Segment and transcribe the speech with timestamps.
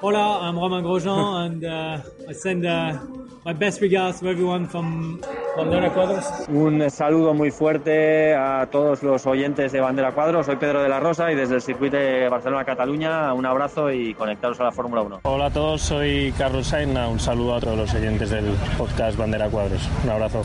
[0.00, 3.00] Hola, I'm Romain Grosjean, and uh, I send uh,
[3.44, 5.20] my best regards to everyone from
[5.56, 6.24] Bandera Cuadros.
[6.48, 10.46] Un saludo muy fuerte a todos los oyentes de Bandera Cuadros.
[10.46, 14.60] Soy Pedro de la Rosa y desde el circuito de Barcelona-Cataluña, un abrazo y conectaros
[14.60, 15.20] a la Fórmula 1.
[15.24, 16.96] Hola a todos, soy Carlos Sainz.
[16.96, 19.82] Un saludo a todos los oyentes del podcast Bandera Cuadros.
[20.04, 20.44] Un abrazo.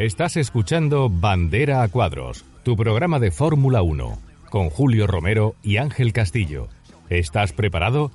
[0.00, 6.14] Estás escuchando Bandera a Cuadros, tu programa de Fórmula 1, con Julio Romero y Ángel
[6.14, 6.68] Castillo.
[7.10, 8.10] ¿Estás preparado?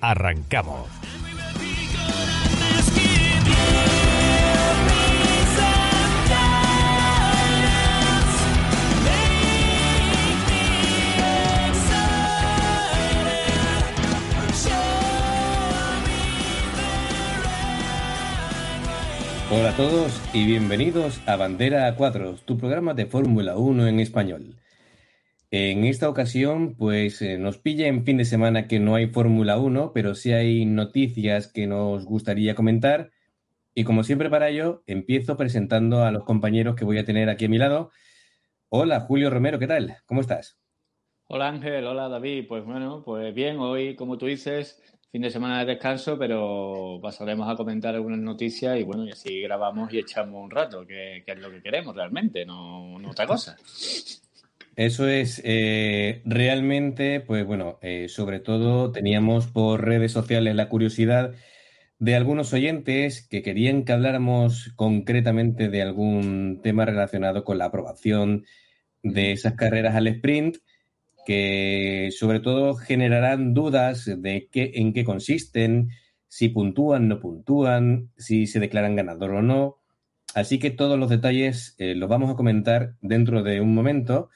[0.00, 0.88] Arrancamos.
[19.78, 21.94] Todos y bienvenidos a Bandera a
[22.44, 24.56] tu programa de Fórmula 1 en español.
[25.52, 29.56] En esta ocasión, pues eh, nos pilla en fin de semana que no hay Fórmula
[29.56, 33.12] 1, pero sí hay noticias que nos gustaría comentar.
[33.72, 37.44] Y como siempre para ello, empiezo presentando a los compañeros que voy a tener aquí
[37.44, 37.92] a mi lado.
[38.70, 39.98] Hola, Julio Romero, ¿qué tal?
[40.06, 40.58] ¿Cómo estás?
[41.28, 42.46] Hola Ángel, hola David.
[42.48, 47.48] Pues bueno, pues bien, hoy, como tú dices, fin de semana de descanso, pero pasaremos
[47.48, 51.38] a comentar algunas noticias y bueno, y así grabamos y echamos un rato, que, es
[51.38, 53.56] lo que queremos realmente, no, no otra cosa.
[54.76, 61.34] Eso es, eh, realmente, pues bueno, eh, sobre todo teníamos por redes sociales la curiosidad
[61.98, 68.44] de algunos oyentes que querían que habláramos concretamente de algún tema relacionado con la aprobación
[69.02, 70.58] de esas carreras al sprint
[71.28, 75.90] que sobre todo generarán dudas de qué, en qué consisten,
[76.26, 79.76] si puntúan, no puntúan, si se declaran ganador o no.
[80.34, 84.30] Así que todos los detalles eh, los vamos a comentar dentro de un momento,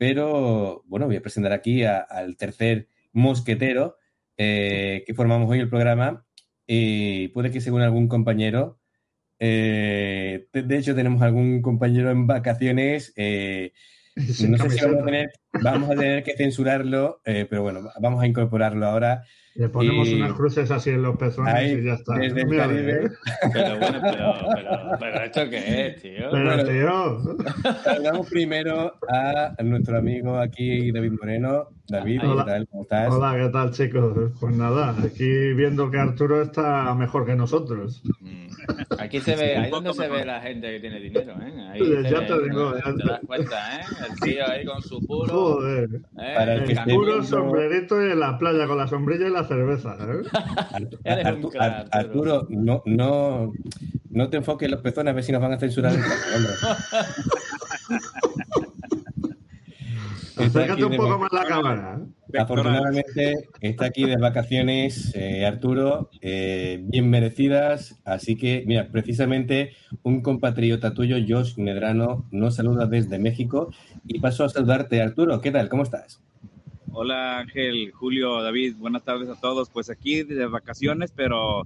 [0.00, 3.96] pero bueno, voy a presentar aquí al tercer mosquetero
[4.36, 6.26] eh, que formamos hoy el programa
[6.66, 8.80] y puede que según algún compañero,
[9.38, 13.14] eh, de, de, hecho tenemos algún compañero en vacaciones
[14.16, 15.30] no sé si vamos a, tener,
[15.62, 19.24] vamos a tener que censurarlo, eh, pero bueno, vamos a incorporarlo ahora.
[19.54, 22.18] Le ponemos unas cruces así en los pezones Ahí, y ya está.
[22.18, 23.10] Desde el Caribe.
[23.52, 26.30] Pero bueno, pero, pero, pero, ¿esto qué es, tío?
[26.30, 27.36] Pero, bueno, tío.
[27.84, 31.68] Saludamos primero a nuestro amigo aquí, David Moreno.
[31.88, 32.44] David, Hola.
[32.44, 32.68] ¿qué tal?
[32.68, 33.14] ¿Cómo estás?
[33.14, 34.32] Hola, ¿qué tal, chicos?
[34.40, 38.02] Pues nada, aquí viendo que Arturo está mejor que nosotros.
[38.98, 41.68] Aquí se ve, ahí donde se ve la gente que tiene dinero, ¿eh?
[41.70, 42.76] Ahí ya te ve, digo, ¿no?
[42.76, 43.84] ya te das cuenta, ¿eh?
[44.10, 45.28] El tío ahí con su puro.
[45.32, 45.88] Joder.
[45.94, 46.34] ¿eh?
[46.34, 49.44] Para el El Puro viendo- sombrerito y en la playa con la sombrilla y la
[49.44, 49.96] cerveza.
[50.00, 50.86] ¿eh?
[51.04, 53.52] Eres un Artu- crack, Ar- Arturo, no, no,
[54.10, 56.00] no te enfoques en los pezones a ver si nos van a censurar el
[60.36, 62.00] Acércate un poco más la cámara.
[62.32, 62.38] ¿eh?
[62.38, 69.72] Afortunadamente está aquí de vacaciones eh, Arturo, eh, bien merecidas, así que mira, precisamente
[70.02, 73.72] un compatriota tuyo, Josh Medrano, nos saluda desde México
[74.06, 75.70] y paso a saludarte Arturo, ¿qué tal?
[75.70, 76.22] ¿Cómo estás?
[76.92, 79.70] Hola Ángel, Julio, David, buenas tardes a todos.
[79.70, 81.62] Pues aquí de vacaciones, pero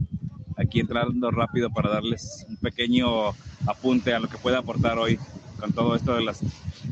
[0.56, 3.30] aquí entrando rápido para darles un pequeño
[3.66, 5.18] apunte a lo que puede aportar hoy
[5.60, 6.40] con todo esto de las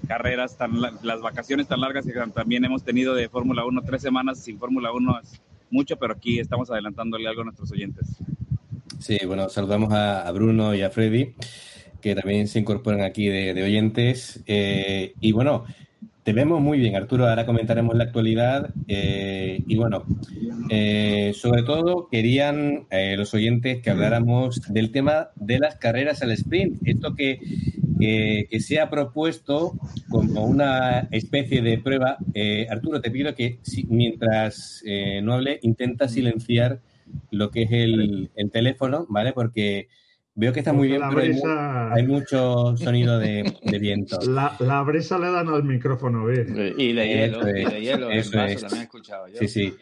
[0.07, 3.83] carreras, tan, la- las vacaciones tan largas que también hemos tenido de Fórmula 1.
[3.83, 8.07] Tres semanas sin Fórmula 1 es mucho, pero aquí estamos adelantándole algo a nuestros oyentes.
[8.99, 11.35] Sí, bueno, saludamos a, a Bruno y a Freddy.
[12.01, 14.41] que también se incorporan aquí de, oyentes.
[14.47, 15.65] Eh, y bueno,
[16.25, 17.27] te vemos muy bien, Arturo.
[17.29, 18.71] Ahora comentaremos la actualidad.
[18.87, 20.05] Eh, y bueno,
[20.71, 22.87] eh, sobre todo querían
[23.17, 26.81] los oyentes que habláramos del tema de las carreras al sprint.
[26.87, 27.41] Esto que,
[27.99, 29.73] que, se ha propuesto
[30.09, 32.19] como una especie de prueba.
[32.71, 33.59] Arturo, te pido que
[33.89, 34.83] mientras
[35.23, 36.81] no hable, intenta silenciar
[37.31, 39.33] lo que es el, el teléfono, ¿vale?
[39.33, 39.89] Porque
[40.41, 43.43] Veo que está muy bien, pero hay, mucho sonido de,
[43.81, 44.21] viento.
[44.61, 46.49] La, brisa le dan al micrófono, ¿ves?
[46.79, 48.61] Y de hielo, y de hielo, eso es.
[48.61, 49.37] también he escuchado yo.
[49.37, 49.75] Sí, sí.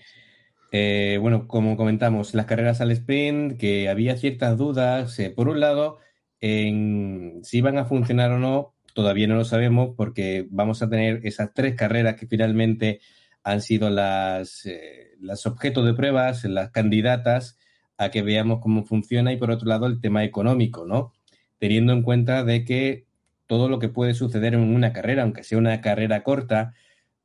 [0.72, 5.18] Eh, bueno, como comentamos, las carreras al sprint, que había ciertas dudas.
[5.18, 5.98] Eh, por un lado,
[6.40, 11.20] en si van a funcionar o no, todavía no lo sabemos, porque vamos a tener
[11.24, 13.00] esas tres carreras que finalmente
[13.44, 17.58] han sido las, eh, las objetos de pruebas, las candidatas
[17.98, 21.12] a que veamos cómo funciona y por otro lado el tema económico, ¿no?
[21.58, 23.06] Teniendo en cuenta de que
[23.46, 26.74] todo lo que puede suceder en una carrera, aunque sea una carrera corta,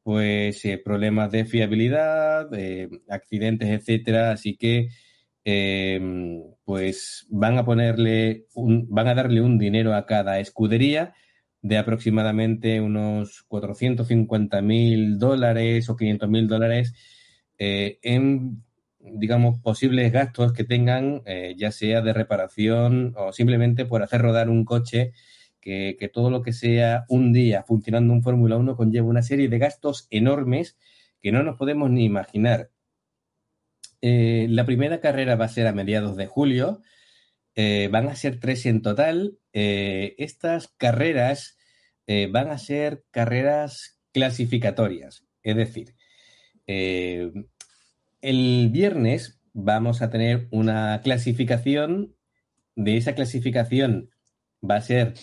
[0.04, 2.50] pues eh, problemas de fiabilidad,
[3.10, 4.31] accidentes, etcétera.
[4.31, 4.90] Así que
[5.43, 11.13] em, pues van a ponerle un, van a darle un dinero a cada escudería
[11.61, 16.93] de aproximadamente unos 450 mil dólares o 500 mil dólares
[17.57, 18.63] eh, en
[19.03, 24.49] digamos, posibles gastos que tengan, eh, ya sea de reparación o simplemente por hacer rodar
[24.49, 25.13] un coche,
[25.59, 29.59] que, todo lo que sea un día funcionando un Fórmula 1 conlleva una serie de
[29.59, 30.75] gastos enormes
[31.21, 32.71] que no nos podemos ni imaginar.
[34.01, 36.81] Eh, la primera carrera va a ser a mediados de julio,
[37.56, 39.38] eh, van a ser tres en total.
[39.53, 41.57] estas carreras
[42.31, 45.95] van a ser carreras clasificatorias, es decir,
[48.21, 52.15] el viernes vamos a tener una clasificación.
[52.75, 54.09] De esa clasificación
[54.63, 55.13] va a ser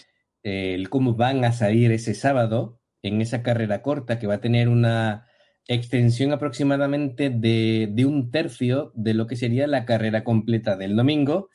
[0.42, 4.40] eh, el cómo van a salir ese sábado en esa carrera corta que va a
[4.40, 5.27] tener una
[5.68, 11.50] extensión aproximadamente de, un tercio de lo que sería la carrera completa del domingo.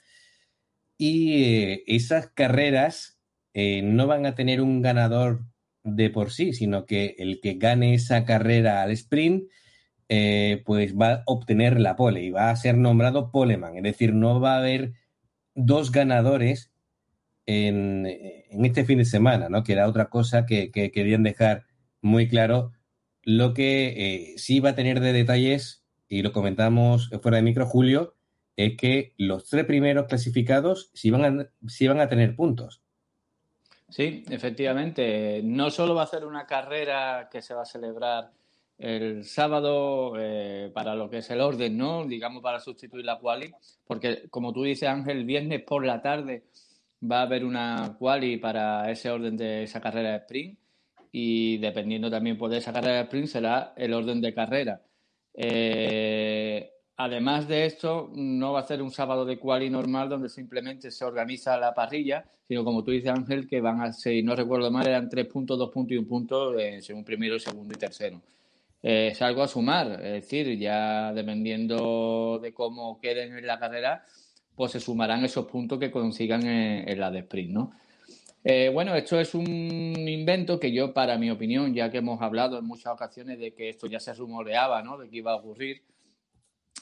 [0.97, 3.19] Y eh, esas carreras
[3.53, 5.43] eh, no van a tener un ganador
[5.83, 9.43] de por sí, sino que el que gane esa carrera al sprint
[10.09, 13.77] eh, pues va a obtener la pole y va a ser nombrado poleman.
[13.77, 14.93] Es decir, no va a haber
[15.55, 16.71] dos ganadores
[17.45, 18.05] en,
[18.63, 19.63] este fin de semana, ¿no?
[19.63, 21.65] Que era otra cosa que, querían dejar
[22.01, 22.71] muy claro.
[23.23, 27.65] Lo que eh, sí va a tener de detalles, y lo comentamos fuera de micro,
[27.65, 28.15] Julio,
[28.55, 32.81] es que los tres primeros clasificados sí van a, sí van a tener puntos.
[33.89, 35.41] Sí, efectivamente.
[35.43, 38.31] No solo va a ser una carrera que se va a celebrar
[38.77, 42.05] el sábado eh, para lo que es el orden, ¿no?
[42.05, 43.53] Digamos para sustituir la quali,
[43.85, 46.43] porque como tú dices Ángel, el viernes por la tarde
[47.03, 50.59] va a haber una quali para ese orden de esa carrera de sprint
[51.13, 54.81] y dependiendo también pues, de esa carrera de sprint será el orden de carrera.
[55.33, 60.91] Eh, además de esto, no va a ser un sábado de quali normal donde simplemente
[60.91, 64.69] se organiza la parrilla, sino como tú dices Ángel, que van a ser, no recuerdo
[64.69, 68.21] mal, eran tres puntos, dos puntos y un punto eh, según primero, segundo y tercero
[68.83, 70.01] es algo a sumar.
[70.03, 74.03] Es decir, ya dependiendo de cómo queden en la carrera,
[74.55, 77.71] pues se sumarán esos puntos que consigan en, la de sprint, ¿no?
[78.43, 82.59] Eh, bueno, esto es un invento que yo, para mi opinión, ya que hemos hablado
[82.59, 84.97] en muchas ocasiones de que esto ya se rumoreaba, ¿no?
[84.97, 85.83] De que iba a ocurrir.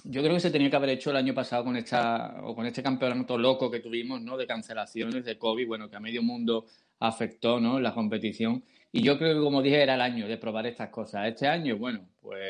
[0.03, 2.65] Yo creo que se tenía que haber hecho el año pasado con esta o con
[2.65, 4.38] este campeonato loco que tuvimos, ¿no?
[4.38, 6.65] De cancelaciones de COVID, bueno, que a medio mundo
[7.00, 7.79] afectó, ¿no?
[7.79, 11.27] La competición y yo creo que, como dije, era el año de probar estas cosas.
[11.27, 12.41] Este año, bueno, pues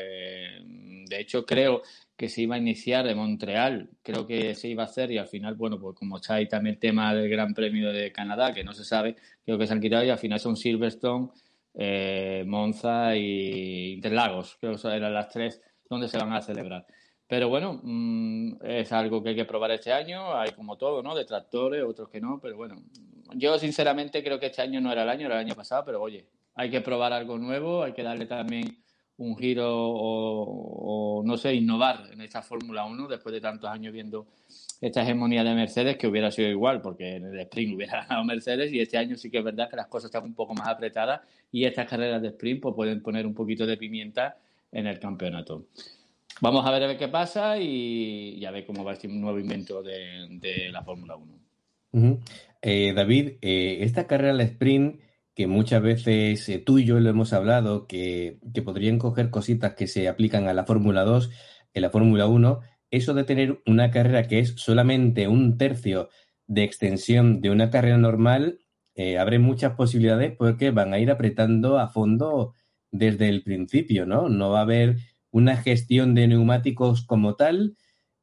[1.08, 1.82] de hecho creo
[2.16, 5.28] que se iba a iniciar de Montreal, creo que se iba a hacer y al
[5.28, 8.64] final, bueno, pues como está ahí también el tema del Gran Premio de Canadá, que
[8.64, 11.30] no se sabe, creo que se han quitado y al final son Silverstone,
[11.74, 16.86] eh, Monza y Interlagos, creo que eran las tres donde se van a celebrar.
[17.26, 21.14] Pero bueno, mm, es algo que hay que probar este año, hay como todo, ¿no?
[21.14, 22.76] Detractores, otros que no, pero bueno,
[23.34, 26.02] yo sinceramente creo que este año no era el año, era el año pasado, pero
[26.02, 28.82] oye, hay que probar algo nuevo, hay que darle también
[29.22, 34.26] un giro o, no sé, innovar en esta Fórmula 1 después de tantos años viendo
[34.80, 38.72] esta hegemonía de Mercedes que hubiera sido igual, porque en el sprint hubiera ganado Mercedes
[38.72, 41.20] y este año sí que es verdad que las cosas están un poco más apretadas
[41.52, 44.36] y estas carreras de sprint pues, pueden poner un poquito de pimienta
[44.72, 45.66] en el campeonato.
[46.40, 49.82] Vamos a ver a ver qué pasa y, ya ver cómo va este nuevo invento
[49.82, 51.16] de, la Fórmula
[51.92, 52.18] 1.
[52.62, 55.00] Eh, David, eh, esta carrera al sprint,
[55.34, 59.86] que muchas veces eh, tú y yo lo hemos hablado, que, podrían coger cositas que
[59.86, 61.30] se aplican a la Fórmula 2,
[61.74, 62.60] en la Fórmula 1,
[62.90, 66.10] eso de tener una carrera que es solamente un tercio
[66.46, 68.60] de extensión de una carrera normal,
[68.94, 72.52] eh, abre muchas posibilidades porque van a ir apretando a fondo
[72.90, 74.28] desde el principio, ¿no?
[74.28, 74.98] No va a haber
[75.30, 77.76] una gestión de neumáticos como tal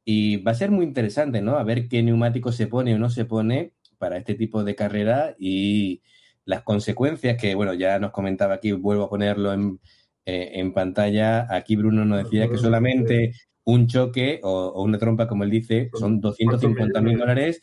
[0.04, 1.56] y va a ser muy interesante, ¿no?
[1.58, 5.34] A ver qué neumático se pone o no se pone para este tipo de carrera
[5.38, 6.02] y
[6.44, 9.80] las consecuencias que, bueno, ya nos comentaba aquí, vuelvo a ponerlo en,
[10.26, 11.46] eh, en pantalla.
[11.48, 13.32] Aquí Bruno nos decía que solamente
[13.64, 17.60] un choque o, una trompa, como él dice, son 250 mil dólares,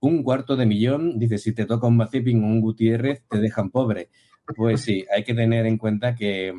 [0.00, 1.18] un cuarto de millón.
[1.18, 4.10] Dice, si te toca un Mazepin o un Gutiérrez, te dejan pobre.
[4.56, 6.52] Pues sí, hay que tener en cuenta que,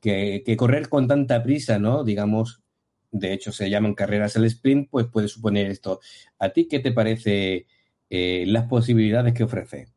[0.00, 2.04] que, correr con tanta prisa, ¿no?
[2.04, 2.62] Digamos,
[3.10, 6.00] de hecho se llaman carreras el sprint, pues puede suponer esto.
[6.38, 7.66] ¿A ti qué te parece
[8.10, 9.95] eh, las posibilidades que ofrece?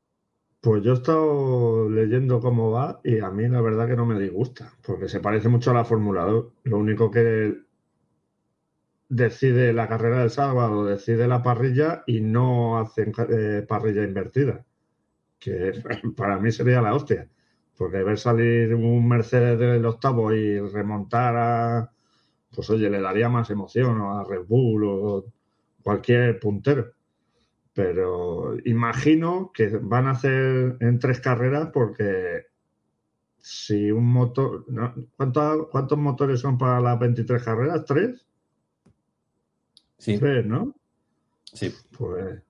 [0.62, 4.20] Pues yo he estado leyendo cómo va y a mí la verdad que no me
[4.20, 6.48] disgusta, porque se parece mucho a la Fórmula 2.
[6.64, 7.62] Lo único que
[9.10, 14.66] decide la carrera del sábado, decide la parrilla y no hacen eh, parrilla invertida,
[15.40, 15.74] que
[16.18, 17.30] para mí sería la hostia,
[17.78, 21.92] porque ver salir un Mercedes del octavo y remontar a,
[22.54, 25.26] pues oye, le daría más emoción a Red Bull o
[25.84, 26.94] cualquier puntero.
[27.74, 32.48] Pero imagino que van a hacer en tres carreras porque
[33.38, 34.66] si un motor...
[35.16, 37.86] ¿Cuántos motores son para las 23 carreras?
[37.86, 38.26] ¿Tres?
[39.98, 40.18] Sí.
[40.18, 40.76] Tres, ¿no?
[41.44, 41.74] Sí.
[41.98, 42.42] Pues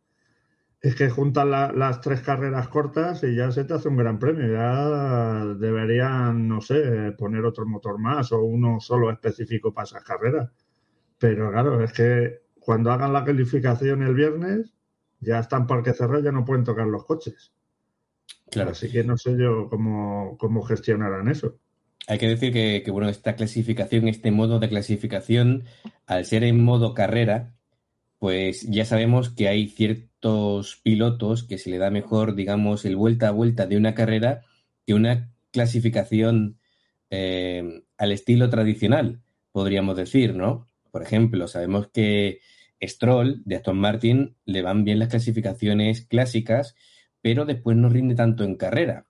[0.82, 4.48] es que juntan las tres carreras cortas y ya se te hace un gran premio.
[4.52, 10.50] Ya deberían, no sé, poner otro motor más o uno solo específico para esas carreras.
[11.18, 14.74] Pero claro, es que cuando hagan la calificación el viernes,
[15.20, 17.52] ya están parque cerrado, ya no pueden tocar los coches.
[18.50, 18.72] Claro.
[18.72, 21.60] Así que no sé yo cómo, cómo gestionarán eso.
[22.08, 25.66] Hay que decir que, bueno, esta clasificación, este modo de clasificación,
[26.08, 27.54] al ser en modo carrera,
[28.18, 33.28] pues ya sabemos que hay ciertos pilotos que se le da mejor, digamos, el vuelta
[33.28, 34.42] a vuelta de una carrera
[34.88, 36.58] que una clasificación
[37.12, 39.22] eh, al estilo tradicional,
[39.52, 40.68] podríamos decir, ¿no?
[40.90, 42.40] Por ejemplo, sabemos que
[42.82, 46.76] Stroll de Aston Martin le van bien las clasificaciones clásicas,
[47.22, 49.08] pero después no rinde tanto en carrera.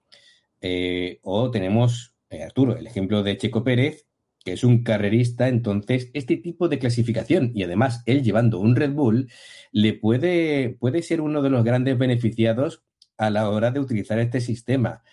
[0.62, 4.06] Eh, o tenemos eh, Arturo, el ejemplo de Checo Pérez,
[4.44, 8.92] que es un carrerista, entonces este tipo de clasificación y además él llevando un Red
[8.92, 9.30] Bull
[9.72, 12.84] le puede, puede ser uno de los grandes beneficiados
[13.18, 15.04] a la hora de utilizar este sistema.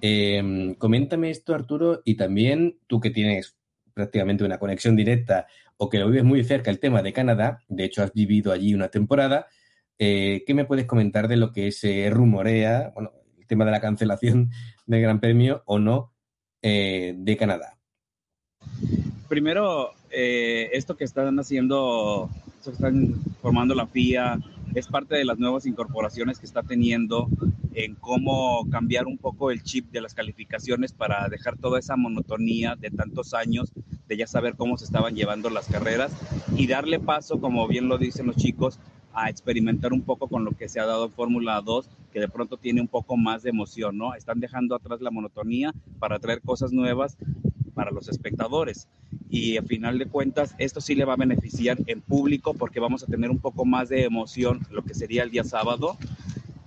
[0.00, 3.56] Em, coméntame esto, Arturo, y también tú que tienes
[3.92, 5.46] prácticamente una conexión directa
[5.76, 8.74] o que lo vives muy cerca el tema de Canadá, de hecho has vivido allí
[8.74, 9.46] una temporada,
[9.98, 13.80] eh, ¿qué me puedes comentar de lo que se rumorea, bueno, el tema de la
[13.80, 14.50] cancelación
[14.86, 16.12] del Gran Premio o no
[16.62, 17.78] eh, de Canadá?
[19.28, 22.30] Primero, eh, esto que están haciendo,
[22.62, 24.38] esto que están formando la FIA,
[24.74, 27.28] es parte de las nuevas incorporaciones que está teniendo
[27.74, 32.76] en cómo cambiar un poco el chip de las calificaciones para dejar toda esa monotonía
[32.76, 33.72] de tantos años
[34.06, 36.12] de ya saber cómo se estaban llevando las carreras
[36.56, 38.78] y darle paso, como bien lo dicen los chicos,
[39.12, 42.28] a experimentar un poco con lo que se ha dado en Fórmula 2, que de
[42.28, 44.14] pronto tiene un poco más de emoción, ¿no?
[44.14, 47.16] Están dejando atrás la monotonía para traer cosas nuevas
[47.74, 48.88] para los espectadores.
[49.30, 53.02] Y a final de cuentas, esto sí le va a beneficiar en público porque vamos
[53.02, 55.96] a tener un poco más de emoción lo que sería el día sábado.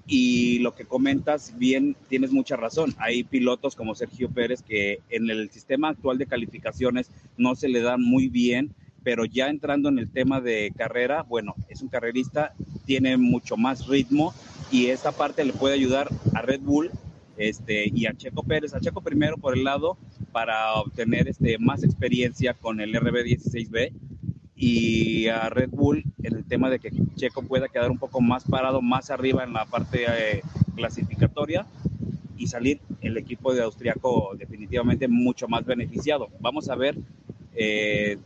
[0.07, 2.93] Y lo que comentas, bien, tienes mucha razón.
[2.99, 7.81] Hay pilotos como Sergio Pérez que en el sistema actual de calificaciones no se le
[7.81, 12.55] dan muy bien pero ya entrando en el tema de carrera, bueno, es un carrerista,
[12.87, 14.33] tiene mucho más ritmo
[14.71, 16.89] y esa parte le puede ayudar a Red Bull
[17.37, 19.97] este, y a Checo Pérez, a Checo primero por el lado
[20.31, 23.91] para obtener este, más experiencia con el RB16B
[24.55, 28.45] y a Red Bull en el tema de que Checo pueda quedar un poco más
[28.45, 30.41] parado, más arriba en la parte eh,
[30.75, 31.65] clasificatoria
[32.37, 36.29] y salir el equipo de Austriaco definitivamente mucho más beneficiado.
[36.39, 36.97] Vamos a ver
[37.53, 38.17] eh,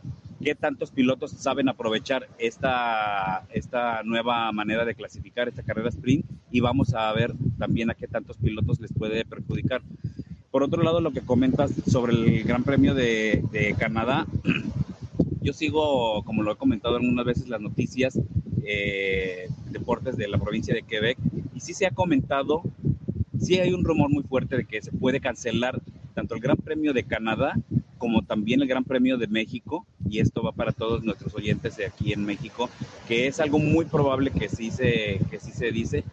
[0.44, 6.60] qué tantos pilotos saben aprovechar esta, esta nueva manera de clasificar esta carrera sprint y
[6.60, 9.82] vamos a ver también a qué tantos pilotos les puede perjudicar.
[10.51, 14.25] Por otro lado, lo que comentas sobre el Gran Premio de, de Canadá,
[15.41, 18.20] yo sigo, como lo he comentado algunas veces, las noticias
[18.63, 21.18] eh, deportes de la provincia de Quebec
[21.56, 22.63] y sí se ha comentado,
[23.39, 25.82] sí hay un rumor muy fuerte de que se puede cancelar
[26.13, 27.56] tanto el Gran Premio de Canadá
[28.00, 31.86] como también el Gran Premio de México, y esto va para todos nuestros oyentes de
[31.86, 32.70] aquí en México,
[33.08, 36.03] que es algo muy probable que sí se, que sí se dice.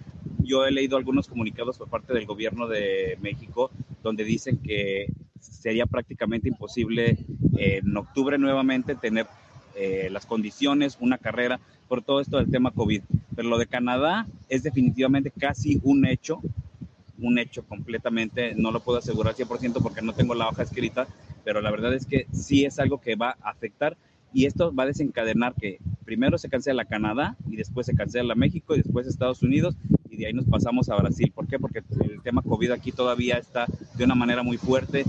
[0.47, 3.71] Yo he leído algunos comunicados por parte del gobierno de México
[4.03, 7.19] donde dicen que sería prácticamente imposible
[7.57, 9.27] en octubre nuevamente tener
[9.75, 13.03] eh, las condiciones, una carrera, por todo esto del tema COVID.
[13.35, 16.41] Pero lo de Canadá es definitivamente casi un hecho
[17.19, 21.07] un hecho completamente, no lo puedo asegurar 100% porque no tengo la hoja escrita,
[21.45, 23.97] pero la verdad es que sí es algo que va a afectar
[24.33, 28.75] y esto va a desencadenar que primero se cancela Canadá y después se cancela México
[28.75, 29.77] y después Estados Unidos
[30.17, 31.31] y de ahí nos pasamos a Brasil.
[31.35, 31.59] ¿Por qué?
[31.59, 35.05] Porque el tema COVID aquí todavía está de una manera muy fuerte.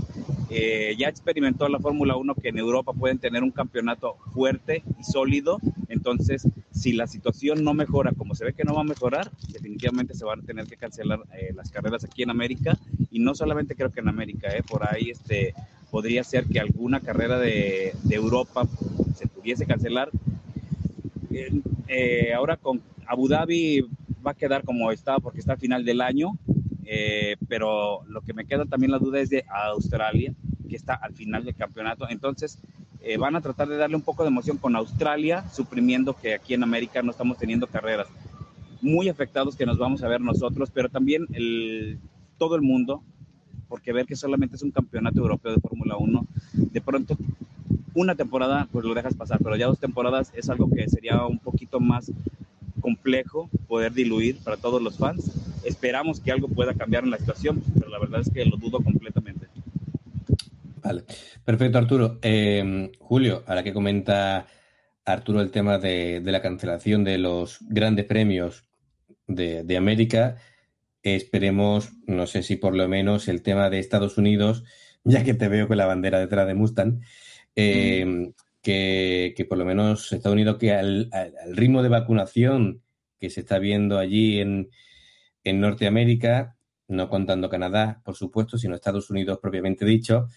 [0.50, 5.04] Eh, ya experimentó la Fórmula 1 que en Europa pueden tener un campeonato fuerte y
[5.04, 5.58] sólido.
[5.88, 10.14] Entonces, si la situación no mejora como se ve que no va a mejorar, definitivamente
[10.14, 12.78] se van a tener que cancelar eh, las carreras aquí en América.
[13.10, 15.54] Y no solamente creo que en América, eh, por ahí este,
[15.90, 18.66] podría ser que alguna carrera de, de Europa
[19.14, 20.10] se pudiese cancelar.
[21.88, 23.86] Eh, ahora con Abu Dhabi
[24.26, 26.38] va a quedar como está porque está al final del año,
[26.84, 30.34] eh, pero lo que me queda también la duda es de Australia,
[30.68, 32.08] que está al final del campeonato.
[32.08, 32.58] Entonces
[33.00, 36.54] eh, van a tratar de darle un poco de emoción con Australia, suprimiendo que aquí
[36.54, 38.08] en América no estamos teniendo carreras.
[38.80, 41.98] Muy afectados que nos vamos a ver nosotros, pero también el,
[42.38, 43.02] todo el mundo,
[43.68, 47.16] porque ver que solamente es un campeonato europeo de Fórmula 1, de pronto
[47.94, 51.38] una temporada pues lo dejas pasar, pero ya dos temporadas es algo que sería un
[51.38, 52.12] poquito más
[52.80, 55.30] complejo poder diluir para todos los fans.
[55.64, 58.80] Esperamos que algo pueda cambiar en la situación, pero la verdad es que lo dudo
[58.80, 59.46] completamente.
[60.82, 61.04] Vale,
[61.44, 62.18] perfecto Arturo.
[62.22, 64.46] Eh, Julio, ahora que comenta
[65.04, 68.64] Arturo el tema de, de, la cancelación de los grandes premios
[69.26, 70.36] de, de América,
[71.02, 74.64] esperemos, no sé si por lo menos el tema de Estados Unidos,
[75.04, 77.00] ya que te veo con la bandera detrás de Mustang,
[77.56, 78.32] eh, mm.
[78.62, 82.82] Que, que, por lo menos Estados Unidos, que al, al, ritmo de vacunación
[83.18, 84.70] que se está viendo allí en,
[85.44, 86.56] en, Norteamérica,
[86.88, 90.28] no contando Canadá, por supuesto, sino Estados Unidos propiamente dicho,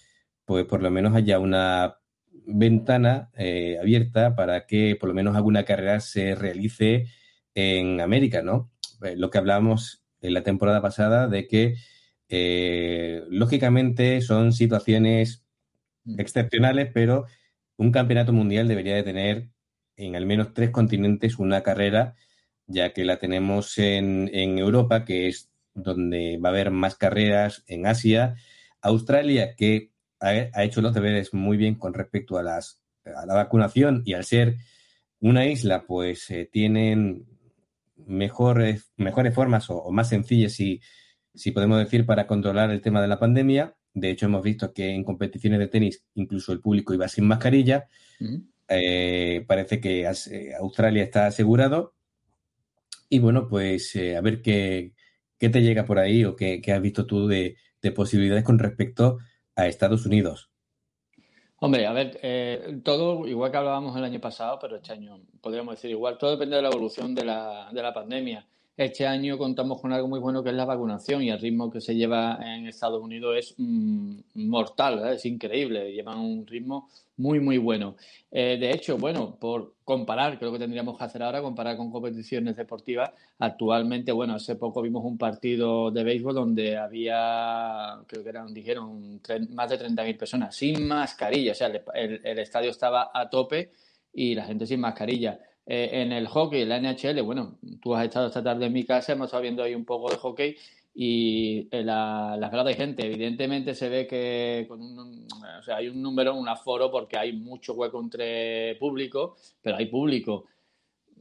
[0.46, 1.98] pues por lo menos haya una
[2.46, 7.08] ventana eh, abierta para que por lo menos alguna carrera se realice
[7.54, 8.72] en América, ¿no?
[9.04, 11.76] Eh, lo que hablábamos en la temporada pasada de que
[12.30, 15.44] eh, lógicamente son situaciones
[16.18, 17.26] excepcionales, pero
[17.82, 19.50] un campeonato mundial debería de tener
[19.96, 22.16] en al menos tres continentes una carrera,
[22.68, 27.64] ya que la tenemos en, en Europa, que es donde va a haber más carreras,
[27.66, 28.36] en Asia,
[28.82, 34.04] Australia, que ha, hecho los deberes muy bien con respecto a, las, a la vacunación
[34.06, 34.58] y al ser
[35.20, 37.26] una isla, pues eh, tienen
[37.96, 40.82] mejores, mejores formas o, o más sencillas, si,
[41.34, 43.76] si podemos decir, para controlar el tema de la pandemia.
[43.94, 47.88] De hecho, hemos visto que en competiciones de tenis incluso el público iba sin mascarilla.
[48.20, 48.44] -huh.
[48.70, 50.08] eh, parece que
[50.60, 51.94] Australia está asegurado.
[53.10, 54.94] Y bueno, pues eh, a ver qué,
[55.38, 58.58] qué, te llega por ahí o qué, qué has visto tú de, de, posibilidades con
[58.58, 59.18] respecto
[59.56, 60.50] a Estados Unidos.
[61.58, 65.76] Hombre, a ver, eh, todo, igual que hablábamos el año pasado, pero este año podríamos
[65.76, 68.48] decir igual, todo depende de la evolución de la, de la pandemia.
[68.78, 71.82] Este año contamos con algo muy bueno que es la vacunación y el ritmo que
[71.82, 75.16] se lleva en Estados Unidos es mm, mortal, ¿eh?
[75.16, 77.98] es increíble, llevan un ritmo muy, muy bueno.
[78.32, 82.56] Eh, de hecho, bueno, por comparar, creo que tendríamos que hacer ahora, comparar con competiciones
[82.56, 88.54] deportivas, actualmente, bueno, hace poco vimos un partido de béisbol donde había, creo que eran,
[88.54, 93.30] dijeron, más de 30.000 personas sin mascarilla, o sea, el, el, el estadio estaba a
[93.30, 93.72] tope
[94.14, 95.40] y la gente sin mascarilla.
[95.66, 98.84] Eh, en el hockey, en la NHL, bueno, tú has estado esta tarde en mi
[98.84, 100.56] casa, hemos estado viendo ahí un poco de hockey
[100.94, 105.28] y eh, la, las gradas de gente, evidentemente se ve que con un,
[105.74, 110.46] hay un número, un aforo, porque hay mucho hueco entre público, pero hay público.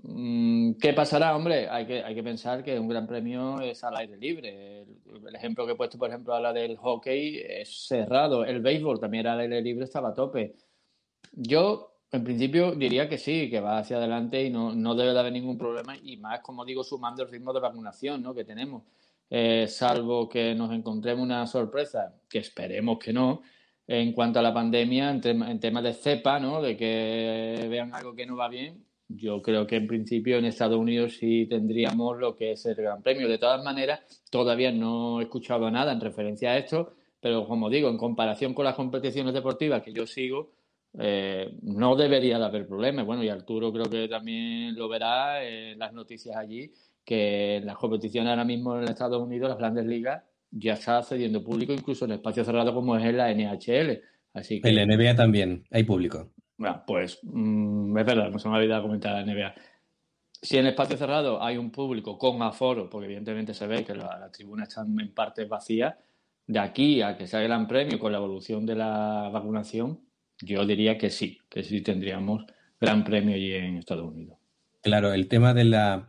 [0.03, 1.69] Mm, ¿Qué pasará, hombre?
[1.69, 4.81] Hay que, hay que pensar que un gran premio es al aire libre.
[4.83, 8.45] El, el, ejemplo que he puesto, por ejemplo, a la del hockey es cerrado.
[8.45, 10.57] El béisbol también era al aire libre, estaba a tope.
[11.33, 15.21] Yo en principio diría que sí, que va hacia adelante y no, no debe de
[15.21, 18.35] haber ningún problema y más, como digo, sumando el ritmo de vacunación ¿no?
[18.35, 18.83] que tenemos.
[19.29, 23.43] Eh, salvo que nos encontremos una sorpresa, que esperemos que no,
[23.87, 26.61] en cuanto a la pandemia, en, en temas de cepa, ¿no?
[26.61, 30.79] de que vean algo que no va bien, yo creo que en principio en Estados
[30.79, 33.29] Unidos sí tendríamos lo que es el Gran Premio.
[33.29, 37.89] De todas maneras, todavía no he escuchado nada en referencia a esto, pero como digo,
[37.89, 40.53] en comparación con las competiciones deportivas que yo sigo,
[40.99, 43.07] eh, no debería de haber problemas.
[43.07, 46.73] Bueno, y Arturo creo que también lo verá en las noticias allí,
[47.05, 51.45] que en las competiciones ahora mismo en Estados Unidos, las grandes ligas, ya está cediendo
[51.45, 54.01] público, incluso en espacio cerrado como es en la NHL.
[54.33, 56.31] Así que, en la NBA también hay público.
[56.57, 59.55] Bueno, pues mmm, es verdad, no se me ha olvidado comentar la NBA.
[60.43, 64.21] Si en espacio cerrado hay un público con aforo, porque evidentemente se ve que las
[64.21, 65.95] la tribunas están en parte vacías,
[66.47, 70.01] de aquí a que sea el gran premio con la evolución de la vacunación,
[70.43, 72.45] yo diría que sí, que sí tendríamos
[72.81, 74.39] gran premio allí en Estados Unidos.
[74.83, 76.09] Claro, el tema de la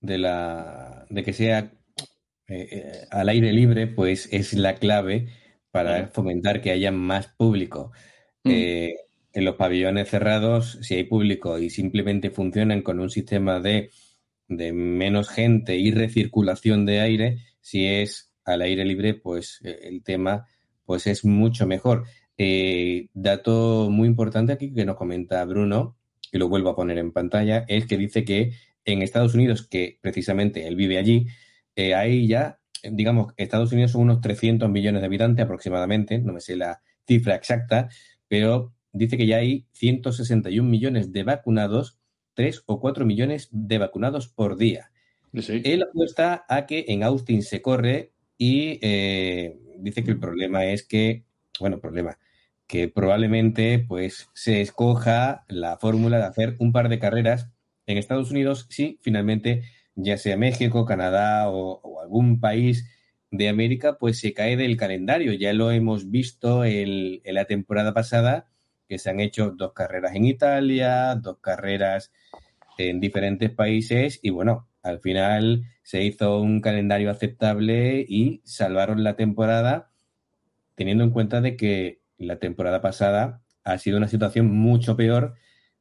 [0.00, 1.72] de la de que sea
[2.48, 5.28] eh, al aire libre, pues es la clave
[5.70, 7.92] para fomentar que haya más público.
[8.42, 8.50] Mm.
[9.32, 13.90] en los pabellones cerrados, si hay público y simplemente funcionan con un sistema de,
[14.48, 20.46] de menos gente y recirculación de aire, si es al aire libre, pues el tema
[20.86, 22.06] pues es mucho mejor.
[23.12, 25.96] Dato muy importante aquí que nos comenta Bruno,
[26.32, 28.52] y lo vuelvo a poner en pantalla, es que dice que
[28.84, 31.26] en Estados Unidos, que precisamente él vive allí,
[31.76, 36.40] eh, hay ya, digamos, Estados Unidos son unos 300 millones de habitantes aproximadamente, no me
[36.40, 37.88] sé la cifra exacta,
[38.28, 41.98] pero dice que ya hay 161 millones de vacunados,
[42.34, 44.90] 3 o 4 millones de vacunados por día.
[45.32, 50.84] Él apuesta a que en Austin se corre y eh, dice que el problema es
[50.84, 51.24] que,
[51.60, 52.18] bueno, problema,
[52.70, 57.50] que probablemente pues se escoja la fórmula de hacer un par de carreras
[57.86, 59.64] en Estados Unidos si finalmente
[59.96, 62.88] ya sea México, Canadá o, algún país
[63.32, 65.32] de América pues se cae del calendario.
[65.32, 68.46] Ya lo hemos visto en la temporada pasada
[68.88, 72.12] que se han hecho dos carreras en Italia, dos carreras
[72.78, 79.16] en diferentes países y bueno, al final se hizo un calendario aceptable y salvaron la
[79.16, 79.90] temporada
[80.76, 85.34] teniendo en cuenta de que la temporada pasada ha sido una situación mucho peor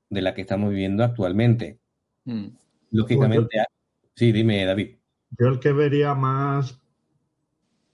[0.10, 1.80] de la que estamos viviendo actualmente.
[2.26, 2.48] Mm.
[2.92, 4.96] Lógicamente, pues sí, dime, David.
[5.38, 6.80] Yo el que vería más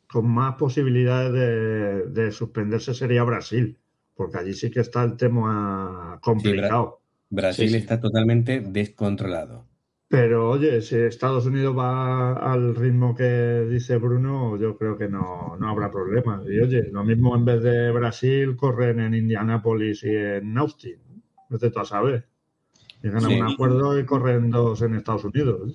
[0.08, 3.78] con más posibilidades de, suspenderse sería Brasil,
[4.16, 7.02] porque allí sí que está el tema complicado.
[7.30, 9.66] Brasil está totalmente descontrolado.
[10.16, 15.58] Pero oye, si Estados Unidos va al ritmo que dice Bruno, yo creo que no,
[15.62, 16.42] habrá problema.
[16.48, 20.96] Y oye, lo mismo en vez de Brasil, corren en Indianápolis y en Austin.
[21.50, 22.30] No tú a saber.
[23.04, 25.74] Llegan a un acuerdo y corren dos en Estados Unidos.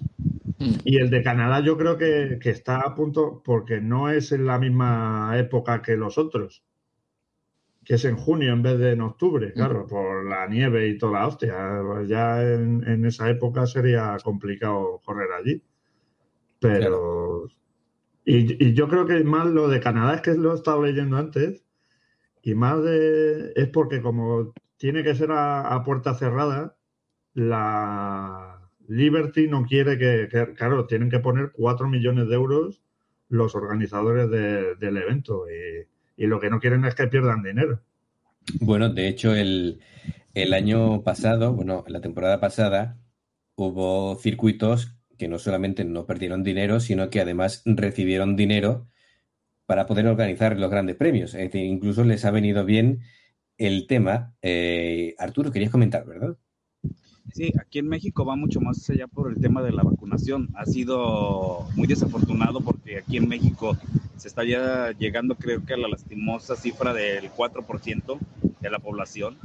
[0.57, 0.72] Mm.
[0.85, 4.46] Y el de Canadá yo creo que, que está a punto, porque no es en
[4.46, 6.62] la misma época que los otros
[7.85, 11.21] que es en junio en vez de en octubre, claro, por la nieve y toda
[11.21, 11.83] la hostia.
[12.07, 15.62] Ya en, esa época sería complicado correr allí.
[16.59, 17.49] Pero.
[18.25, 21.64] Y, yo creo que más lo de Canadá es que lo he estado leyendo antes.
[22.43, 23.53] Y más de.
[23.57, 26.77] Es porque, como tiene que ser a, puerta cerrada,
[27.35, 32.83] la Liberty no quiere que, Claro, tienen que poner 4 millones de euros
[33.29, 35.47] los organizadores del evento.
[35.49, 35.87] Y
[36.20, 37.80] y lo que no quieren es que pierdan dinero.
[38.61, 39.80] Bueno, de hecho, el,
[40.52, 42.98] año pasado, bueno, la temporada pasada,
[43.54, 48.87] hubo circuitos que no solamente no perdieron dinero, sino que además recibieron dinero
[49.64, 51.33] para poder organizar los grandes premios.
[51.33, 53.00] Es decir, incluso les ha venido bien
[53.56, 54.35] el tema.
[54.42, 56.37] Eh, Arturo, querías comentar, ¿verdad?
[57.33, 60.49] Sí, aquí en México va mucho más allá por el tema de la vacunación.
[60.55, 63.77] Ha sido muy desafortunado porque aquí en México
[64.16, 68.19] se está ya llegando creo que a la lastimosa cifra del 4%
[68.61, 69.37] de la población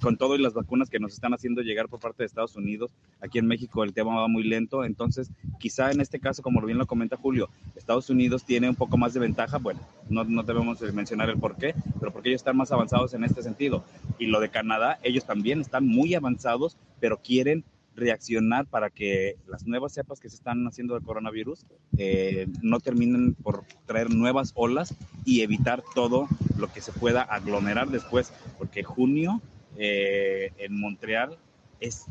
[0.00, 2.92] con todo y las vacunas que nos están haciendo llegar por parte de Estados Unidos,
[3.20, 6.78] aquí en México el tema va muy lento, entonces quizá en este caso, como bien
[6.78, 10.80] lo comenta Julio, Estados Unidos tiene un poco más de ventaja, bueno, no, no debemos
[10.92, 13.84] mencionar el por qué, pero porque ellos están más avanzados en este sentido.
[14.18, 17.64] Y lo de Canadá, ellos también están muy avanzados, pero quieren
[17.98, 21.66] reaccionar para que las nuevas cepas que se están haciendo del coronavirus
[21.98, 27.88] eh, no terminen por traer nuevas olas y evitar todo lo que se pueda aglomerar
[27.88, 29.42] después, porque junio
[29.76, 31.36] eh, en Montreal
[31.80, 32.06] es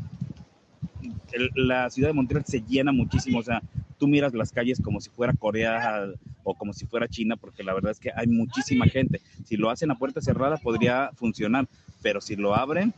[1.55, 3.61] la ciudad de Montreal se llena muchísimo, o sea,
[3.97, 6.07] tú miras las calles como si fuera Corea
[6.43, 9.21] o como si fuera China, porque la verdad es que hay muchísima gente.
[9.45, 11.67] Si lo hacen a puerta cerrada podría funcionar,
[12.01, 12.93] pero si lo abren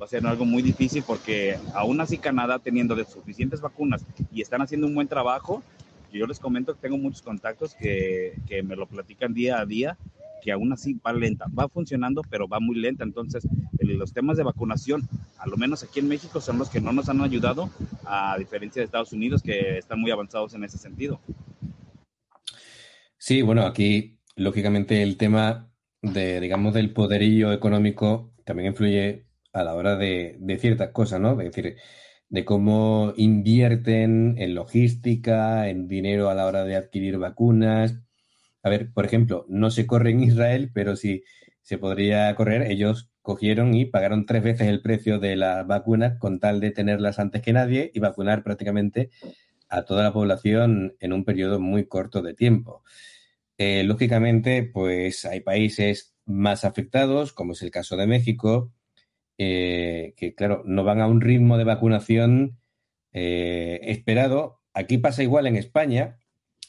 [0.00, 4.42] va a ser algo muy difícil porque aún así Canadá teniendo de suficientes vacunas y
[4.42, 5.62] están haciendo un buen trabajo,
[6.12, 9.96] yo les comento que tengo muchos contactos que, que me lo platican día a día
[10.42, 13.04] que aún así va lenta, va funcionando, pero va muy lenta.
[13.04, 13.46] Entonces,
[13.78, 17.08] los temas de vacunación, a lo menos aquí en México, son los que no nos
[17.08, 17.70] han ayudado,
[18.04, 21.20] a diferencia de Estados Unidos, que están muy avanzados en ese sentido.
[23.16, 25.70] Sí, bueno, aquí, lógicamente, el tema
[26.02, 31.40] de, digamos, del poderillo económico también influye a la hora de, de ciertas cosas, ¿no?
[31.40, 31.76] Es decir,
[32.28, 38.02] de cómo invierten en logística, en dinero a la hora de adquirir vacunas,
[38.62, 41.24] a ver, por ejemplo, no se corre en Israel, pero si
[41.62, 46.40] se podría correr, ellos cogieron y pagaron tres veces el precio de las vacunas con
[46.40, 49.10] tal de tenerlas antes que nadie y vacunar prácticamente
[49.68, 52.82] a toda la población en un periodo muy corto de tiempo.
[53.58, 58.72] Eh, lógicamente, pues hay países más afectados, como es el caso de México,
[59.38, 62.58] eh, que claro, no van a un ritmo de vacunación
[63.12, 64.60] eh, esperado.
[64.74, 66.18] Aquí pasa igual en España,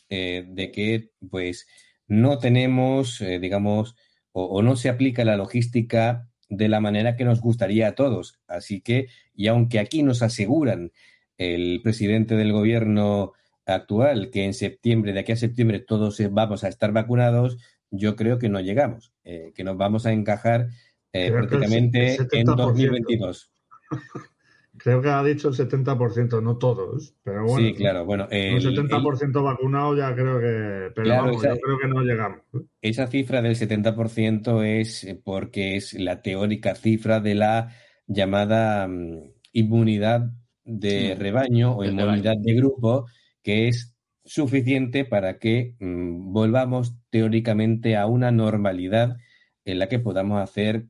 [0.10, 1.68] eh, de que pues
[2.08, 3.96] no tenemos, eh, digamos,
[4.32, 8.40] o, no se aplica la logística de la manera que nos gustaría a todos.
[8.48, 10.92] Así que, y aunque aquí nos aseguran
[11.38, 13.34] el presidente del gobierno
[13.66, 17.58] actual que en septiembre, de aquí a septiembre, todos vamos a estar vacunados,
[17.92, 20.70] yo creo que no llegamos, eh, que nos vamos a encajar
[21.14, 23.52] eh, prácticamente en 2022.
[24.78, 27.68] Creo que ha dicho el 70%, no todos, pero bueno.
[27.68, 28.28] Sí, claro, bueno.
[28.32, 32.40] El, 70% vacunado ya creo que, pero vamos, yo creo que no llegamos.
[32.82, 37.70] Esa cifra del 70% es porque es la teórica cifra de la
[38.08, 40.32] llamada mm, inmunidad
[40.64, 43.06] de rebaño o inmunidad de grupo,
[43.44, 49.18] que es suficiente para que mm, volvamos teóricamente a una normalidad
[49.66, 50.88] en la que podamos hacer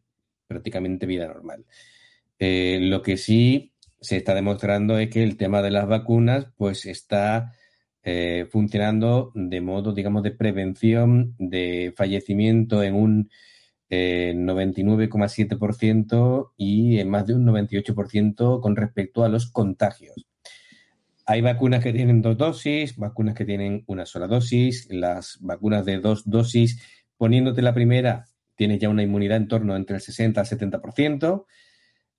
[0.48, 1.66] prácticamente vida normal.
[2.40, 3.73] Eh, lo que sí
[4.04, 7.54] se está demostrando es que el tema de las vacunas pues está
[8.04, 13.30] eh, funcionando de modo, digamos, de prevención de fallecimiento en un
[13.90, 20.28] 99,7% eh, y en más de un 98% con respecto a los contagios.
[21.26, 26.00] Hay vacunas que tienen dos dosis, vacunas que tienen una sola dosis, las vacunas de
[26.00, 26.84] dos dosis,
[27.16, 31.46] poniéndote la primera, tienes ya una inmunidad en torno entre el 60 al 70%.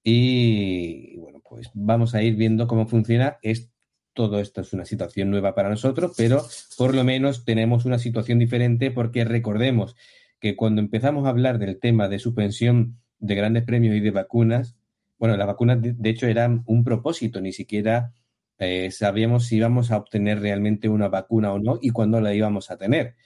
[0.05, 3.39] Y bueno, pues vamos a ir viendo cómo funciona.
[3.43, 3.71] Es,
[4.13, 6.45] todo esto es una situación nueva para nosotros, pero
[6.77, 9.97] por lo menos tenemos una situación diferente porque recordemos
[10.39, 14.77] que cuando empezamos a hablar del tema de suspensión de grandes premios y de vacunas,
[15.19, 18.13] bueno, las vacunas de, hecho eran un propósito, ni siquiera
[18.59, 22.71] eh, sabíamos si íbamos a obtener realmente una vacuna o no y cuándo la íbamos
[22.71, 23.17] a tener.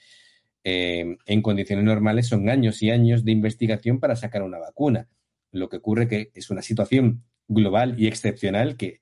[0.63, 5.09] Eh, en condiciones normales son años y años de investigación para sacar una vacuna.
[5.51, 9.01] Lo que ocurre que es una situación global y excepcional que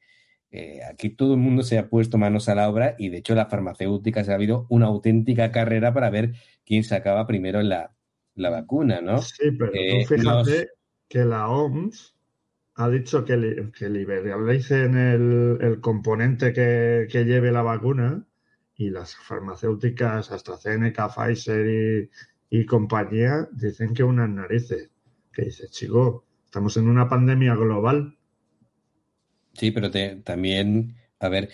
[0.49, 3.35] eh, aquí todo el mundo se ha puesto manos a la obra y de hecho
[3.35, 7.93] las farmacéuticas ha habido una auténtica carrera para ver quién sacaba primero la,
[8.35, 9.21] la vacuna, ¿no?
[9.21, 10.69] Sí, pero eh, fíjate
[11.09, 12.15] que la OMS
[12.75, 18.25] ha dicho que, li que liberalicen el, el componente que, que, lleve la vacuna
[18.75, 22.09] y las farmacéuticas, AstraZeneca, Pfizer
[22.51, 24.91] y, y compañía, dicen que unas narices.
[25.33, 26.26] Que dice, chico,
[26.57, 28.17] estamos en una pandemia global.
[29.53, 29.91] Sí, pero
[30.23, 31.49] también, a ver,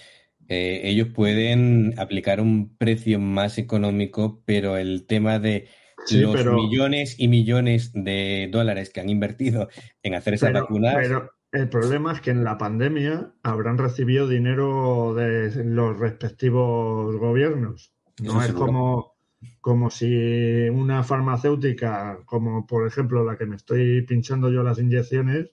[0.48, 5.68] eh, ellos pueden aplicar un precio más económico, pero el tema de
[6.10, 9.68] los millones y millones de dólares que han invertido
[10.04, 10.96] en hacer esas vacunas.
[10.96, 17.94] Pero el problema es que en la pandemia habrán recibido dinero de los respectivos gobiernos.
[18.22, 19.13] No es como,
[19.62, 25.52] como si una farmacéutica, como por ejemplo la que me estoy pinchando yo las inyecciones,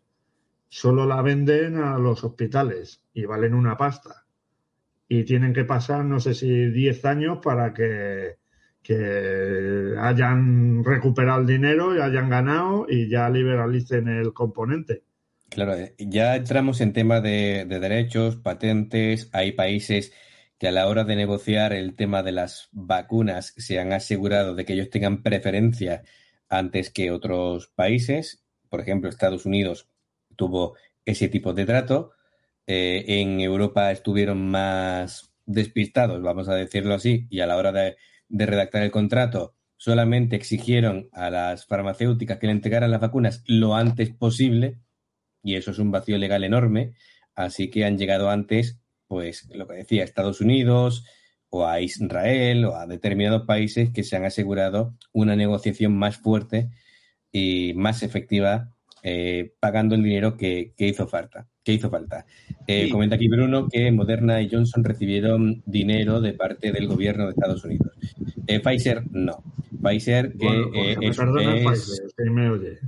[0.69, 4.27] solo la venden a los hospitales y valen una pasta.
[5.09, 8.41] Y tienen que pasar, no sé si 10 años para que
[8.83, 15.03] que hayan recuperado el dinero y hayan ganado y ya liberalicen el componente.
[15.49, 19.29] Claro, eh, ya entramos en tema de, derechos, patentes.
[19.33, 20.13] Hay países
[20.61, 24.65] que a la hora de negociar el tema de las vacunas se han asegurado de
[24.65, 26.05] que ellos tengan preferencia
[26.49, 28.45] antes que otros países.
[28.69, 29.89] Por ejemplo, Estados Unidos
[30.37, 32.13] tuvo ese tipo de trato.
[32.69, 37.97] Eh, en Europa estuvieron más despistados, vamos a decirlo así, y a la hora de
[38.31, 43.75] de redactar el contrato solamente exigieron a las farmacéuticas que le entregaran las vacunas lo
[43.75, 44.79] antes posible,
[45.43, 46.95] y eso es un vacío legal enorme,
[47.35, 48.80] así que han llegado antes,
[49.11, 51.05] pues lo que decía, Estados Unidos
[51.49, 56.71] o a Israel o a determinados países que se han asegurado una negociación más fuerte
[57.33, 61.49] y más efectiva eh, pagando el dinero que, hizo falta.
[61.65, 62.25] Que hizo falta.
[62.69, 67.31] Eh, comenta aquí Bruno que Moderna y Johnson recibieron dinero de parte del gobierno de
[67.31, 67.91] Estados Unidos.
[68.47, 69.43] Eh, Pfizer no.
[69.83, 72.79] Pfizer que es, Pfizer, me oye.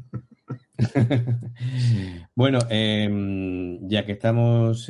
[2.37, 4.89] bueno, em, ya que estamos,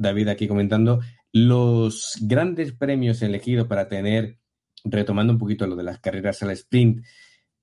[0.00, 1.00] David, aquí comentando,
[1.32, 4.38] los grandes premios elegidos para tener,
[4.84, 7.04] retomando un poquito lo de las carreras al sprint,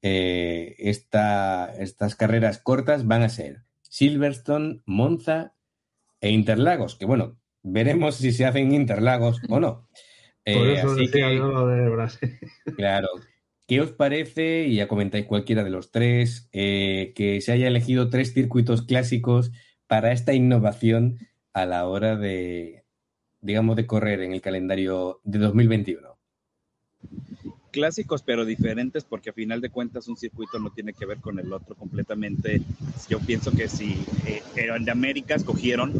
[0.04, 5.56] eh, estas carreras cortas van a ser Silverstone, Monza
[6.21, 9.89] e Interlagos, que bueno, veremos si se hacen Interlagos o no.
[10.45, 12.38] Por eh, eso decía yo lo de Brasil.
[12.78, 13.10] Claro.
[13.67, 14.65] ¿Qué os parece?
[14.67, 19.52] Y ya comentáis cualquiera de los tres, eh, que se haya elegido tres circuitos clásicos
[19.88, 21.17] para esta innovación
[21.62, 22.84] a la hora de,
[23.41, 26.17] digamos, de correr en el calendario de 2021
[27.72, 31.38] clásicos pero diferentes porque a final de cuentas un circuito no tiene que ver con
[31.38, 32.62] el otro completamente.
[33.08, 35.93] Yo pienso que si eh, de América escogieron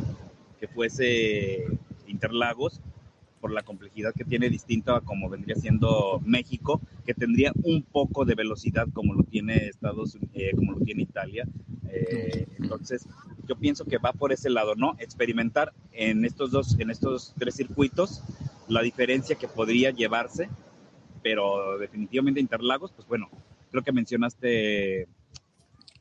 [0.60, 1.66] que fuese
[2.08, 2.82] Interlagos
[3.40, 8.26] por la complejidad que tiene distinto a como vendría siendo México, que tendría un poco
[8.26, 11.48] de velocidad como lo tiene Estados Unidos, como lo tiene Italia.
[11.90, 13.08] Eh, entonces,
[13.48, 14.96] yo pienso que va por ese lado, ¿no?
[15.00, 18.24] Experimentar en estos dos, en estos tres circuitos,
[18.68, 20.50] la diferencia que podría llevarse,
[21.24, 23.30] pero definitivamente Interlagos, pues bueno,
[23.72, 25.08] creo que mencionaste eh,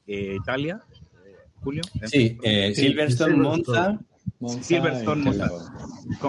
[0.06, 0.82] Italia,
[1.24, 1.82] eh, Julio.
[2.06, 2.38] Sí,
[2.74, 4.00] Silverstone, Monza.
[4.60, 5.50] Silverstone, Monza,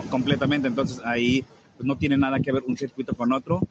[0.10, 0.68] completamente.
[0.68, 1.46] Entonces ahí
[1.80, 3.62] no tiene nada que ver un circuito con otro,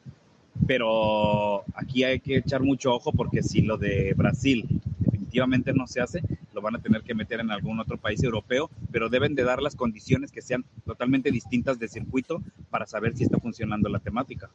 [0.65, 4.65] pero aquí hay que echar mucho ojo porque si lo de Brasil
[4.99, 6.21] definitivamente no se hace,
[6.53, 9.61] lo van a tener que meter en algún otro país europeo, pero deben de dar
[9.61, 14.49] las condiciones que sean totalmente distintas de circuito para saber si está funcionando la temática.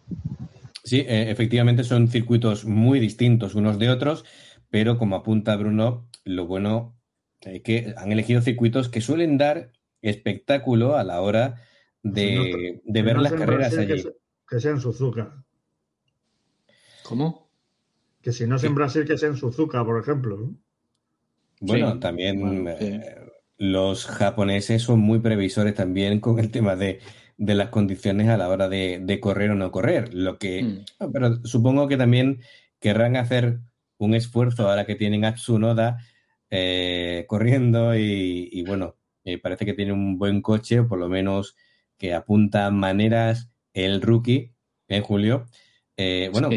[0.85, 4.25] Sí, eh, efectivamente son circuitos muy distintos unos de otros,
[4.71, 6.97] pero como apunta Bruno, lo bueno
[7.41, 9.71] es que han elegido circuitos que suelen dar
[10.03, 11.63] espectáculo a la hora
[12.03, 14.03] de, ver las carreras allí.
[14.49, 15.45] Que, sea en Suzuka.
[17.05, 17.49] ¿Cómo?
[18.21, 20.53] Que si no es en Brasil, que sea en Suzuka, por ejemplo.
[21.61, 23.17] Bueno, también eh,
[23.57, 27.01] los japoneses son muy previsores también con el tema de,
[27.39, 30.13] las condiciones a la hora de, correr o no correr.
[30.13, 31.13] Lo que, hmm.
[31.13, 32.41] pero supongo que también
[32.81, 33.61] querrán hacer
[33.99, 35.99] un esfuerzo ahora que tienen a Tsunoda
[36.51, 41.57] eh, corriendo y, bueno, eh, parece que tiene un buen coche, por lo menos
[41.99, 44.55] que apunta maneras el rookie
[44.89, 45.47] en Julio.
[45.97, 46.49] Eh, bueno,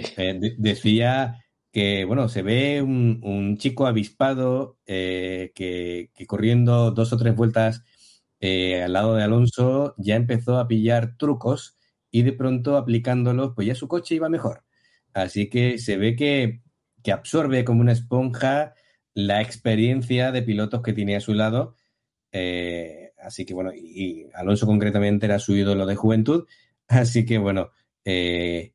[0.58, 7.84] decía que bueno, se ve un, chico avispado que, corriendo dos o tres vueltas
[8.41, 11.75] al lado de Alonso ya empezó a pillar trucos
[12.15, 14.63] y de pronto aplicándolos, pues ya su coche iba mejor.
[15.13, 16.62] Así que se ve que,
[17.04, 18.73] que absorbe como una esponja
[19.13, 21.75] la experiencia de pilotos que tiene a su lado.
[22.38, 26.45] Eh, así que bueno, y Alonso concretamente era su ídolo de juventud.
[26.88, 27.71] Así que bueno,
[28.04, 28.74] eh,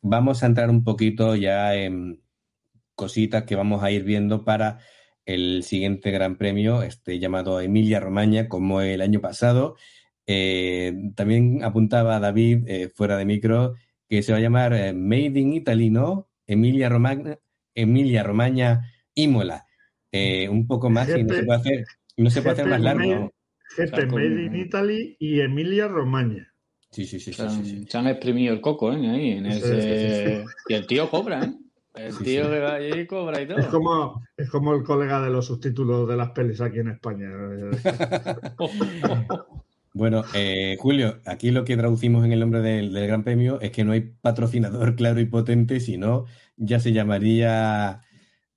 [0.00, 2.22] vamos a entrar un poquito ya en
[2.94, 4.78] cositas que vamos a ir viendo para
[5.26, 9.74] el siguiente Gran Premio, este llamado Emilia Romagna, como el año pasado.
[10.26, 13.74] Eh, también apuntaba David fuera de micro
[14.08, 16.28] que se va a llamar Made in Italy, ¿no?
[16.46, 17.38] Emilia Romagna,
[17.74, 19.66] Emilia Romagna Imola.
[20.12, 21.86] Un poco más y no se puede hacer,
[22.22, 23.32] no se puede hacer más largo.
[23.76, 26.52] GP Made in Italy y Emilia Romagna.
[26.90, 27.32] Sí, sí, sí.
[27.32, 29.08] Se han, exprimido el coco, ¿eh?
[29.08, 30.44] Ahí, en ese...
[30.68, 31.54] Y el tío cobra, ¿eh?
[31.94, 33.58] El tío que va allí cobra y todo.
[33.58, 37.28] Es como, es como el colega de los subtítulos de las pelis aquí en España.
[39.94, 43.70] bueno, eh, Julio, aquí lo que traducimos en el nombre del, del, Gran Premio es
[43.70, 48.02] que no hay patrocinador claro y potente, sino ya se llamaría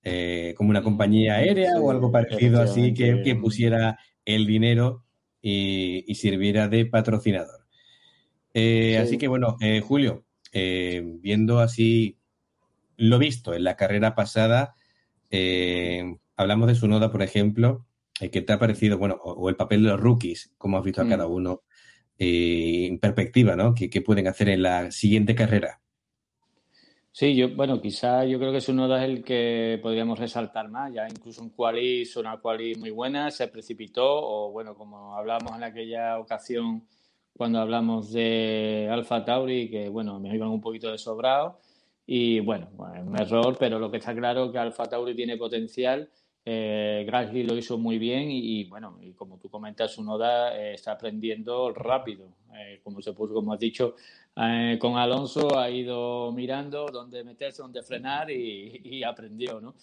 [0.05, 5.05] eh, como una compañía aérea o algo parecido así que, pusiera el dinero
[5.41, 7.65] y, sirviera de patrocinador.
[8.53, 12.19] Eh, así que bueno, eh, Julio, viendo así
[12.97, 14.75] lo visto en la carrera pasada,
[16.35, 17.85] hablamos de su noda, por ejemplo,
[18.19, 18.97] ¿qué te ha parecido?
[18.97, 21.31] Bueno, o, el papel de los rookies, como has visto a cada mm.
[21.31, 21.63] uno,
[22.17, 23.73] en perspectiva, ¿no?
[23.73, 25.82] ¿Qué, pueden hacer en la siguiente carrera?
[27.15, 30.91] Sí, yo, bueno, quizá yo creo que su noda es el que podríamos resaltar más.
[30.91, 35.56] Ya incluso un quali hizo una quali muy buena, se precipitó, o bueno, como hablábamos
[35.56, 36.88] en aquella ocasión
[37.38, 41.60] cuando hablamos de Alfa Tauri, que bueno, me iban un poquito de sobrado.
[42.06, 46.10] Y bueno, un error, pero lo que está claro es que Alfa Tauri tiene potencial
[46.45, 51.71] eh, lo hizo muy bien y, bueno, y como tú comentas, Unoda eh, está aprendiendo
[51.71, 52.27] rápido.
[52.56, 53.95] Eh, como se puso, como has dicho,
[54.36, 59.73] eh, con Alonso ha ido mirando dónde meterse, dónde frenar y, aprendió, ¿no?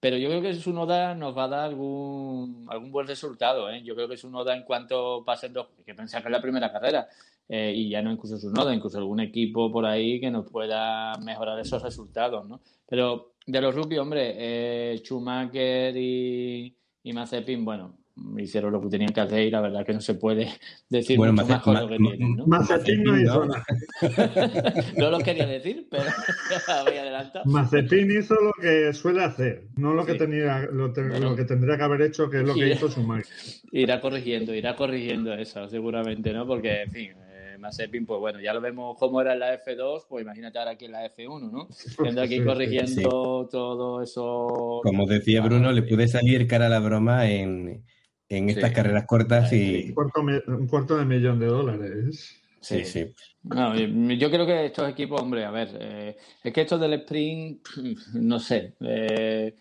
[0.00, 3.70] Pero yo creo que su noda nos va a dar algún, algún buen resultado.
[3.70, 3.82] ¿eh?
[3.82, 6.72] Yo creo que su noda en cuanto pasen dos, que pensar que es la primera
[6.72, 7.08] carrera,
[7.48, 11.60] y ya no incluso su noda, incluso algún equipo por ahí que nos pueda mejorar
[11.60, 12.60] esos resultados, ¿no?
[12.88, 17.96] Pero de los rookies, hombre, eh, Schumacher y, y Mazepin, bueno,
[18.38, 20.48] hicieron lo que tenían que hacer y la verdad que no se puede
[20.88, 22.46] decir mucho mejor lo que tienen, ¿no?
[22.46, 23.64] Mazepin no hizo nada.
[24.98, 26.04] no lo quería decir, pero
[26.68, 27.44] adelantado.
[27.44, 32.02] Mazepin hizo lo que suele hacer, no lo que tenía, lo, que tendría que haber
[32.02, 33.26] hecho, que es lo que hizo Schumacher.
[33.70, 36.46] Irá corrigiendo, irá corrigiendo eso, seguramente, ¿no?
[36.46, 37.10] Porque, en fin,
[37.58, 40.86] Mazepin, pues bueno, ya lo vemos cómo era en la F2, pues imagínate ahora aquí
[40.86, 41.68] en la F1, ¿no?
[42.02, 44.80] Viendo aquí corrigiendo todo eso.
[44.82, 47.84] Como decía Bruno, le puede salir cara a la broma en,
[48.28, 49.94] estas carreras cortas y.
[49.96, 52.42] Un cuarto, de millón de dólares.
[52.60, 53.14] Sí, sí.
[53.44, 57.66] yo creo que estos equipos, hombre, a ver, eh, es que esto del sprint,
[58.14, 58.74] no sé.
[58.80, 59.54] Eh,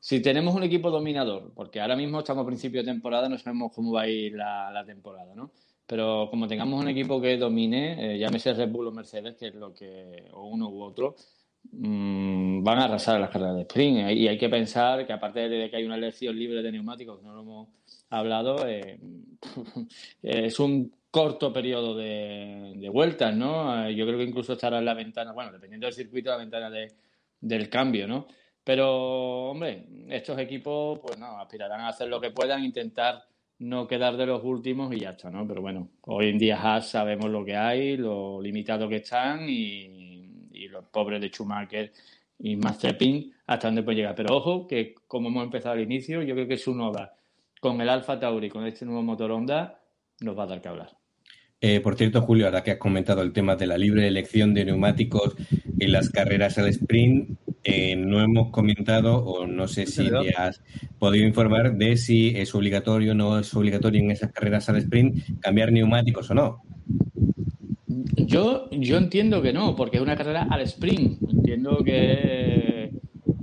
[0.00, 3.70] si tenemos un equipo dominador, porque ahora mismo estamos a principio de temporada, no sabemos
[3.72, 5.52] cómo va a ir la, la temporada, ¿no?
[5.90, 9.54] Pero como tengamos un equipo que domine, eh, llámese Red Bull o Mercedes, que es
[9.56, 11.16] lo que, o uno u otro,
[11.72, 13.98] mmm, van a arrasar las carreras de sprint.
[14.08, 17.20] Eh, y hay que pensar que aparte de que hay una elección libre de neumáticos,
[17.24, 17.68] no lo hemos
[18.08, 19.00] hablado, eh,
[20.22, 23.90] es un corto periodo de, de, vueltas, ¿no?
[23.90, 26.86] Yo creo que incluso estará en la ventana, bueno, dependiendo del circuito, la ventana de,
[27.40, 28.28] del cambio, ¿no?
[28.62, 33.24] Pero, hombre, estos equipos, pues no, aspirarán a hacer lo que puedan, intentar
[33.60, 35.46] no quedar de los últimos y ya está, ¿no?
[35.46, 40.08] Pero bueno, hoy en día Haas sabemos lo que hay, lo limitado que están y,
[40.68, 41.92] los pobres de Schumacher
[42.38, 44.14] y Mazepin hasta dónde puede llegar.
[44.14, 47.12] Pero ojo, que como hemos empezado al inicio, yo creo que su Nova
[47.60, 49.80] con el Alfa Tauri, con este nuevo motor Honda,
[50.20, 50.96] nos va a dar que hablar.
[51.60, 54.64] Eh, por cierto, Julio, ahora que has comentado el tema de la libre elección de
[54.64, 55.34] neumáticos
[55.78, 60.62] en las carreras al sprint, eh, no hemos comentado, o no sé si te has
[60.98, 65.40] podido informar de si es obligatorio o no es obligatorio en esas carreras al sprint
[65.40, 66.62] cambiar neumáticos o no.
[68.16, 71.20] Yo, yo entiendo que no, porque es una carrera al sprint.
[71.30, 72.90] Entiendo que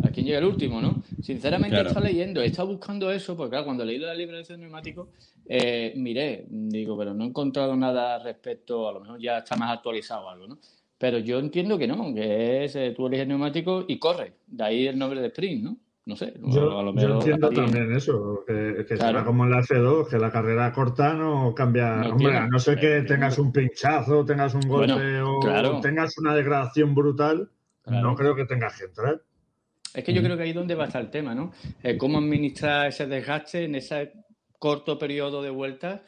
[0.03, 1.03] a quién llega el último, ¿no?
[1.21, 1.89] Sinceramente claro.
[1.89, 5.09] he estado leyendo, he estado buscando eso, porque claro, cuando leí la libre de neumáticos,
[5.47, 9.71] eh, miré, digo, pero no he encontrado nada respecto, a lo mejor ya está más
[9.71, 10.59] actualizado algo, ¿no?
[10.97, 14.33] Pero yo entiendo que no, que es eh, tú eliges neumático y corre.
[14.47, 15.77] De ahí el nombre de sprint, ¿no?
[16.05, 16.33] No sé.
[16.41, 19.11] Yo, a lo yo entiendo también eso, que, que claro.
[19.11, 21.95] será como en la F2, que la carrera corta no cambia.
[21.97, 25.77] No Hombre, a no ser que tengas un pinchazo, tengas un golpe bueno, claro.
[25.77, 27.49] o tengas una degradación brutal,
[27.83, 28.07] claro.
[28.07, 29.21] no creo que tengas que entrar.
[29.93, 31.51] Es que yo creo que ahí es donde va a estar el tema, ¿no?
[31.83, 34.13] Eh, cómo administrar ese desgaste en ese
[34.59, 36.01] corto periodo de vueltas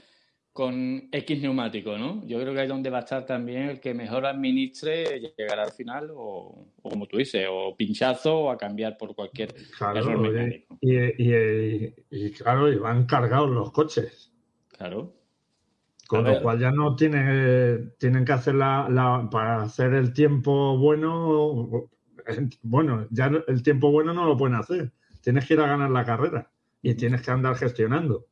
[0.59, 2.21] con X neumático, ¿no?
[2.27, 5.57] Yo creo que ahí es donde va a estar también el que mejor administre llegar
[5.57, 9.99] al final o, o como tú dices, o pinchazo o a cambiar por cualquier claro,
[9.99, 10.77] error mecánico.
[10.81, 14.33] Y, y, y, y, claro, y van cargados los coches.
[14.67, 15.15] Claro.
[16.09, 20.77] Con lo cual ya no tiene, tienen que hacer la, la, para hacer el tiempo
[20.77, 21.89] bueno,
[22.63, 24.91] bueno, ya el tiempo bueno no lo pueden hacer.
[25.21, 26.51] Tienes que ir a ganar la carrera
[26.81, 28.25] y tienes que andar gestionando.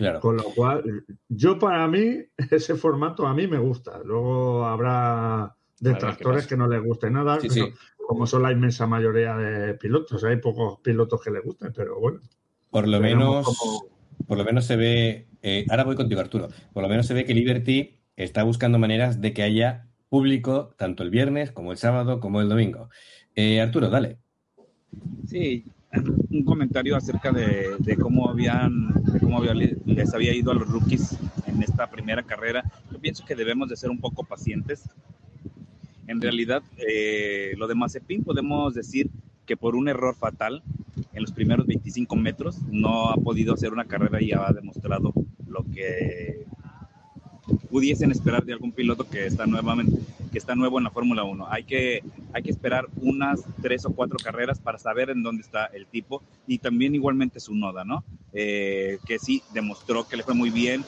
[0.00, 0.20] Claro.
[0.20, 4.00] Con lo cual, yo para mí, ese formato a mí me gusta.
[4.02, 7.62] Luego habrá detractores que no les guste nada, sí, sí.
[8.08, 10.24] como son la inmensa mayoría de pilotos.
[10.24, 12.20] Hay pocos pilotos que les gusten, pero bueno.
[12.70, 13.84] Por lo menos, como...
[14.26, 15.26] por lo menos se ve.
[15.42, 16.48] Eh, ahora voy contigo, Arturo.
[16.72, 21.02] Por lo menos se ve que Liberty está buscando maneras de que haya público tanto
[21.02, 22.88] el viernes como el sábado como el domingo.
[23.34, 24.16] Eh, Arturo, dale.
[25.26, 30.68] Sí, un comentario acerca de, cómo habían, de cómo había, les había ido a los
[30.68, 31.16] rookies
[31.46, 32.64] en esta primera carrera.
[32.90, 34.84] Yo pienso que debemos de ser un poco pacientes.
[36.06, 39.10] En realidad, eh, lo de Mazepin podemos decir
[39.46, 40.62] que por un error fatal
[41.12, 45.12] en los primeros 25 metros no ha podido hacer una carrera y ha demostrado
[45.46, 46.44] lo que
[47.68, 49.98] pudiesen esperar de algún piloto que está nuevamente
[50.30, 51.46] que está nuevo en la Fórmula 1.
[51.50, 52.02] Hay que,
[52.32, 56.22] hay que esperar unas tres o cuatro carreras para saber en dónde está el tipo
[56.46, 58.04] y también igualmente su noda, ¿no?
[58.32, 60.84] Eh, que sí demostró que le fue muy bien.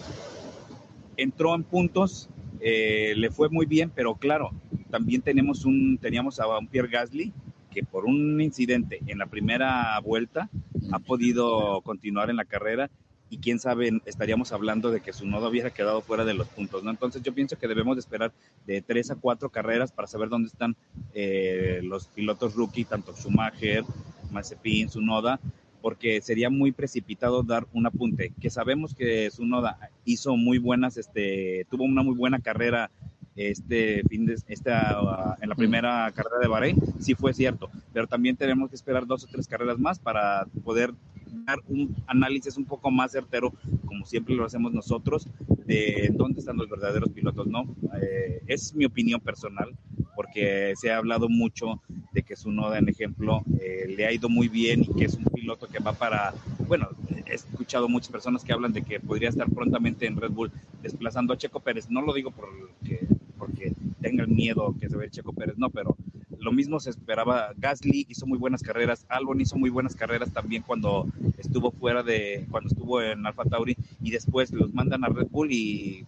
[1.16, 2.28] Entró en puntos,
[2.61, 4.53] eh, le fue muy bien, pero claro,
[4.90, 7.32] también tenemos un, teníamos a un Pierre Gasly
[7.70, 10.51] que por un incidente en la primera vuelta
[10.93, 12.90] ha podido continuar en la carrera
[13.33, 16.85] y quién sabe, estaríamos hablando de que su nodo hubiera quedado fuera de los puntos,
[16.85, 16.91] ¿no?
[16.91, 18.30] Entonces yo pienso que debemos de esperar
[18.66, 20.76] de tres a cuatro carreras para saber dónde están
[21.14, 23.85] eh, los pilotos rookie, tanto Schumacher,
[24.30, 25.41] Mazepin, Sunoda,
[25.80, 31.66] porque sería muy precipitado dar un apunte, que sabemos que Sunoda hizo muy buenas, este,
[31.70, 32.91] tuvo una muy buena carrera
[33.35, 38.37] este fin de esta en la primera carrera de Bahrein, sí fue cierto, pero también
[38.37, 40.93] tenemos que esperar dos o tres carreras más para poder
[41.33, 43.53] dar un análisis un poco más certero,
[43.87, 45.28] como siempre lo hacemos nosotros,
[45.66, 47.74] de dónde están los verdaderos pilotos, ¿no?
[48.01, 49.76] Eh, es mi opinión personal,
[50.14, 51.80] porque se ha hablado mucho
[52.12, 55.14] de que su noda, en ejemplo, eh, le ha ido muy bien y que es
[55.14, 56.35] un piloto que va para,
[56.68, 56.89] bueno,
[57.26, 60.53] he escuchado muchas personas que hablan de que podría estar prontamente en Red Bull
[60.83, 61.91] desplazando a Checo Pérez.
[61.91, 63.07] No lo digo porque,
[63.39, 65.97] porque tenga el miedo que se ve Checo Pérez, no, pero
[66.43, 67.53] lo mismo se esperaba.
[67.57, 71.07] Gasly hizo muy buenas carreras, Albon hizo muy buenas carreras también cuando
[71.38, 75.53] estuvo fuera de, cuando estuvo en Alfa Tauri y después los mandan a Red Bull
[75.53, 76.05] y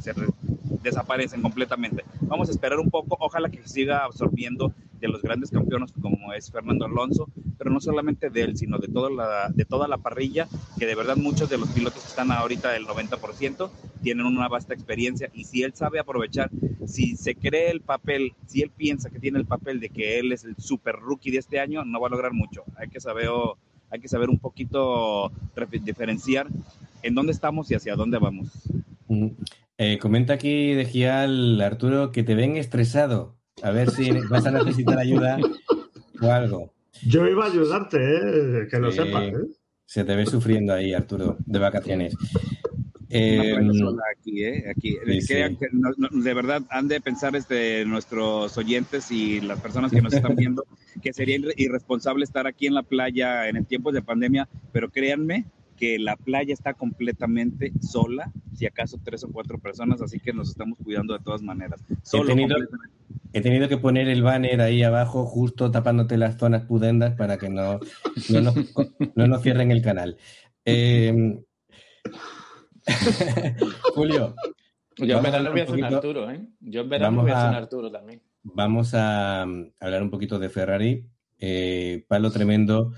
[0.00, 0.12] se
[0.82, 2.04] desaparecen completamente.
[2.22, 6.50] Vamos a esperar un poco, ojalá que siga absorbiendo de los grandes campeones como es
[6.50, 7.28] Fernando Alonso,
[7.58, 10.48] pero no solamente de él, sino de toda la, de toda la parrilla,
[10.78, 13.70] que de verdad muchos de los pilotos que están ahorita, el 90%,
[14.02, 16.50] tienen una vasta experiencia y si él sabe aprovechar,
[16.86, 20.32] si se cree el papel, si él piensa que tiene el papel de que él
[20.32, 22.64] es el super rookie de este año, no va a lograr mucho.
[22.76, 23.28] Hay que saber,
[23.90, 25.32] hay que saber un poquito
[25.82, 26.48] diferenciar
[27.02, 28.48] en dónde estamos y hacia dónde vamos.
[29.78, 33.36] Eh, comenta aquí de Gial, Arturo, que te ven estresado.
[33.62, 35.38] A ver si vas a necesitar ayuda
[36.20, 36.73] o algo.
[37.02, 38.68] Yo iba a ayudarte, ¿eh?
[38.70, 39.24] que lo sepas.
[39.24, 39.34] ¿eh?
[39.86, 42.14] Se te ve sufriendo ahí, Arturo, de vacaciones.
[43.10, 43.54] Eh,
[44.12, 44.64] aquí, ¿eh?
[44.68, 44.96] aquí.
[45.04, 50.64] de verdad han de pensar este, nuestros oyentes y las personas que nos están viendo
[51.00, 55.44] que sería irresponsable estar aquí en la playa en el tiempo de pandemia, pero créanme
[55.76, 60.48] que la playa está completamente sola, si acaso tres o cuatro personas, así que nos
[60.48, 61.84] estamos cuidando de todas maneras.
[62.02, 62.56] Solo he, tenido,
[63.34, 67.48] he tenido que poner el banner ahí abajo, justo tapándote las zonas pudendas para que
[67.48, 67.80] no,
[68.30, 70.16] no, nos, cierren el canal.
[70.64, 71.42] Em,
[73.94, 74.36] Julio.
[74.96, 76.46] Yo en verano voy a hacer Arturo, ¿eh?
[76.60, 78.22] Yo en verano voy a hacer Arturo también.
[78.44, 81.04] Vamos a hablar un poquito de Ferrari.
[81.40, 82.92] Eh, palo tremendo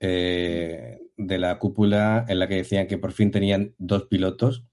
[0.00, 4.64] eh, de la cúpula en la que decían que por fin tenían dos pilotos.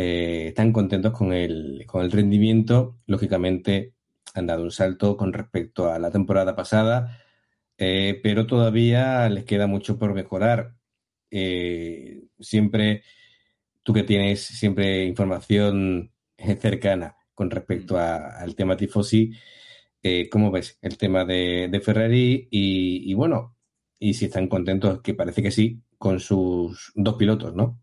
[0.00, 3.00] Eh, están contentos con el, con el rendimiento.
[3.06, 3.94] Lógicamente
[4.32, 7.20] han dado un salto con respecto a la temporada pasada,
[7.78, 10.76] eh, pero todavía les queda mucho por mejorar.
[12.38, 13.02] siempre,
[13.82, 16.12] tú que tienes siempre información
[16.60, 19.32] cercana con respecto al tema tifosi,
[20.30, 22.48] ¿cómo ves el tema de, Ferrari?
[22.50, 23.56] y, bueno,
[23.98, 27.80] y si están contentos, que parece que sí, con sus dos pilotos, ¿no?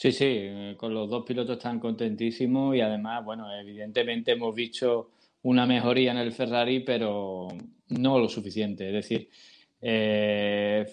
[0.00, 5.10] Sí, sí, eh, con los dos pilotos están contentísimos y además, bueno, evidentemente hemos visto
[5.42, 7.48] una mejoría en el Ferrari, pero
[7.88, 8.86] no lo suficiente.
[8.86, 9.28] Es decir,
[9.82, 10.86] eh,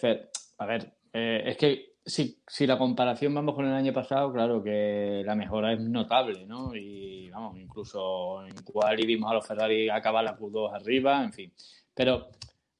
[0.57, 4.61] a ver, eh, es que si, si la comparación vamos con el año pasado, claro
[4.61, 6.75] que la mejora es notable, ¿no?
[6.75, 11.53] Y vamos, incluso en cual vimos a los Ferrari acabar la Q2 arriba, en fin.
[11.93, 12.27] Pero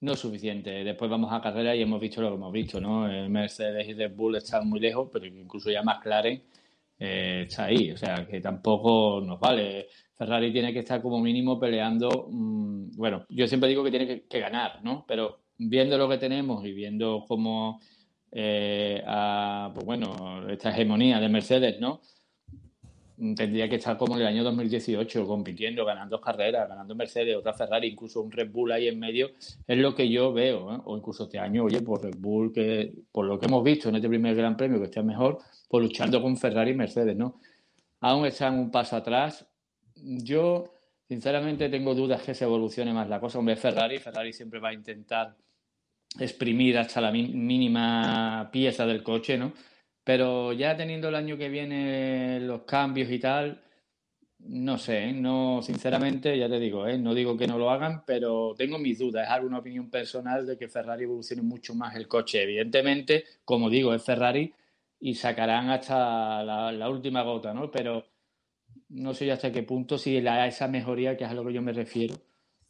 [0.01, 0.83] no es suficiente.
[0.83, 3.07] Después vamos a carrera y hemos visto lo que hemos visto, ¿no?
[3.29, 6.29] Mercedes y Red Bull están muy lejos, pero incluso ya más claro
[6.99, 7.91] eh, está ahí.
[7.91, 9.87] O sea, que tampoco nos vale.
[10.15, 12.27] Ferrari tiene que estar como mínimo peleando.
[12.31, 15.05] Mm, bueno, yo siempre digo que tiene que, ganar, ¿no?
[15.07, 17.79] Pero viendo lo que tenemos y viendo cómo,
[18.31, 19.03] eh,
[19.73, 22.01] pues bueno, esta hegemonía de Mercedes, ¿no?
[23.35, 27.87] Tendría que estar como en el año 2018, compitiendo, ganando carreras, ganando Mercedes, otra Ferrari,
[27.87, 29.31] incluso un Red Bull ahí en medio,
[29.65, 30.79] es lo que yo veo, ¿eh?
[30.85, 33.95] o incluso este año, oye, por Red Bull, que por lo que hemos visto en
[33.95, 37.39] este primer Gran Premio, que está mejor, pues luchando con Ferrari y Mercedes, ¿no?
[38.01, 39.47] Aún están un paso atrás.
[39.95, 40.65] Yo,
[41.07, 43.39] sinceramente, tengo dudas que se evolucione más la cosa.
[43.39, 45.35] Hombre, Ferrari, Ferrari siempre va a intentar
[46.19, 49.53] exprimir hasta la mínima pieza del coche, ¿no?
[50.07, 53.61] Pero ya teniendo el año que viene los cambios y tal,
[54.39, 55.11] no sé, ¿eh?
[55.11, 56.97] no, sinceramente, ya te digo, ¿eh?
[56.97, 59.25] no digo que no lo hagan, pero tengo mis dudas.
[59.25, 62.41] Es alguna opinión personal de que Ferrari evolucione mucho más el coche.
[62.41, 64.53] Evidentemente, como digo, es Ferrari
[65.01, 67.69] y sacarán hasta la, última gota, ¿no?
[67.69, 68.05] Pero
[68.87, 71.73] no sé hasta qué punto si esa mejoría, que es a lo que yo me
[71.73, 72.15] refiero,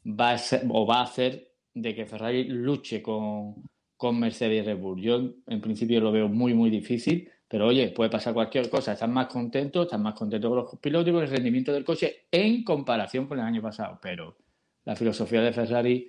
[0.07, 3.63] va a ser, o va a hacer de que Ferrari luche con,
[3.97, 5.01] con Mercedes y Red Bull.
[5.01, 8.93] Yo en principio lo veo muy, muy difícil, pero oye, puede pasar cualquier cosa.
[8.93, 12.27] Están más contentos, están más contentos con los pilotos y con el rendimiento del coche
[12.31, 13.99] en comparación con el año pasado.
[14.01, 14.37] Pero
[14.85, 16.07] la filosofía de Ferrari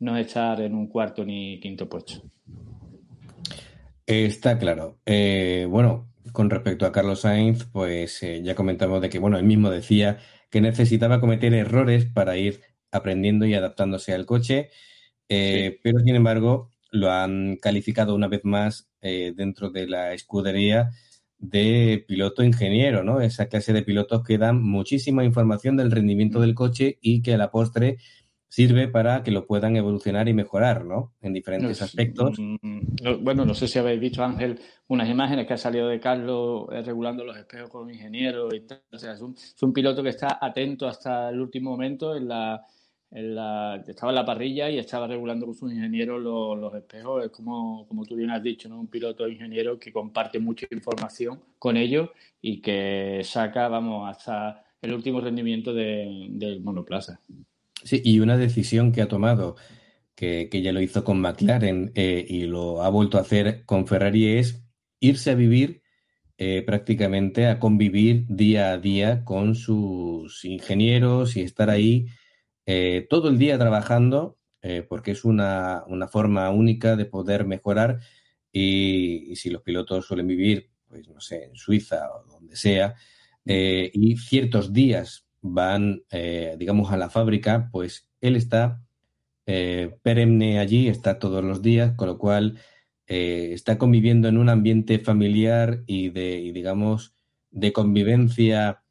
[0.00, 2.22] no es estar en un cuarto ni quinto puesto.
[4.06, 4.98] Está claro.
[5.04, 9.44] Eh, bueno, con respecto a Carlos Sainz, pues eh, ya comentamos de que, bueno, él
[9.44, 10.18] mismo decía
[10.50, 12.60] que necesitaba cometer errores para ir
[12.92, 14.70] aprendiendo y adaptándose al coche,
[15.28, 20.90] eh, pero sin embargo, lo han calificado una vez más eh, dentro de la escudería
[21.38, 23.20] de piloto ingeniero, ¿no?
[23.20, 27.38] Esa clase de pilotos que dan muchísima información del rendimiento del coche y que a
[27.38, 27.98] la postre
[28.48, 31.12] sirve para que lo puedan evolucionar y mejorar, ¿no?
[31.20, 32.38] En diferentes aspectos.
[32.38, 36.66] Mm, bueno, no sé si habéis visto, Ángel, unas imágenes que ha salido de Carlos
[36.72, 38.82] eh, regulando los espejos con ingeniero y tal.
[38.92, 42.64] O sea, es un piloto que está atento hasta el último momento en la
[43.10, 47.24] estaba en la parrilla y estaba regulando con sus ingenieros los, espejos.
[47.24, 48.80] Es como, como tú bien has dicho, ¿no?
[48.80, 54.92] un piloto ingeniero que comparte mucha información con ellos y que saca, vamos, hasta el
[54.92, 57.20] último rendimiento del monoplaza.
[57.82, 59.56] Sí, y una decisión que ha tomado,
[60.14, 64.38] que, ya lo hizo con McLaren eh, y lo ha vuelto a hacer con Ferrari,
[64.38, 64.62] es
[64.98, 65.82] irse a vivir
[66.38, 72.06] eh, prácticamente a convivir día a día con sus ingenieros y estar ahí
[72.66, 78.00] eh, todo el día trabajando, eh, porque es una, forma única de poder mejorar.
[78.52, 82.94] Y, si los pilotos suelen vivir, pues no sé, en Suiza o donde sea,
[83.44, 86.02] eh, y ciertos días van,
[86.58, 88.82] digamos, a la fábrica, pues él está
[89.44, 92.58] perenne allí, está todos los días, con lo cual
[93.06, 97.14] está conviviendo en un ambiente familiar y de, digamos,
[97.52, 98.82] de convivencia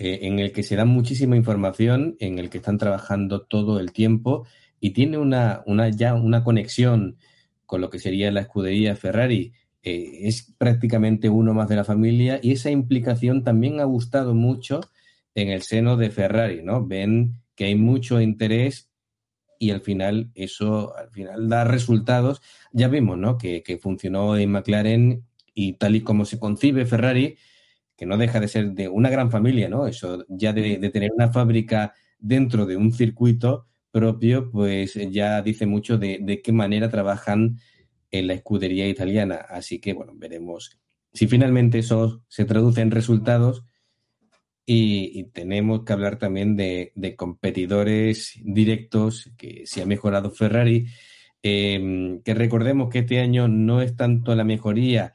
[0.00, 3.90] eh, en el que se da muchísima información, en el que están trabajando todo el
[3.90, 4.46] tiempo
[4.78, 7.16] y tiene una, una ya una conexión
[7.66, 9.52] con lo que sería la escudería Ferrari.
[9.82, 14.82] Eh, es prácticamente uno más de la familia y esa implicación también ha gustado mucho
[15.34, 16.86] en el seno de Ferrari, ¿no?
[16.86, 18.92] Ven que hay mucho interés
[19.58, 22.40] y al final eso al final da resultados.
[22.70, 23.36] Ya vimos, ¿no?
[23.36, 25.24] Que, que funcionó en McLaren
[25.54, 27.36] y tal y como se concibe Ferrari,
[27.98, 29.88] que no deja de ser de una gran familia, ¿no?
[29.88, 35.98] Eso ya de, tener una fábrica dentro de un circuito propio, pues ya dice mucho
[35.98, 37.58] de, qué manera trabajan
[38.12, 39.44] en la escudería italiana.
[39.48, 40.78] Así que, bueno, veremos
[41.12, 43.64] si finalmente eso se traduce en resultados.
[44.64, 50.86] Y, tenemos que hablar también de, competidores directos, que se ha mejorado Ferrari,
[51.42, 55.14] em, que recordemos que este año no es tanto la mejoría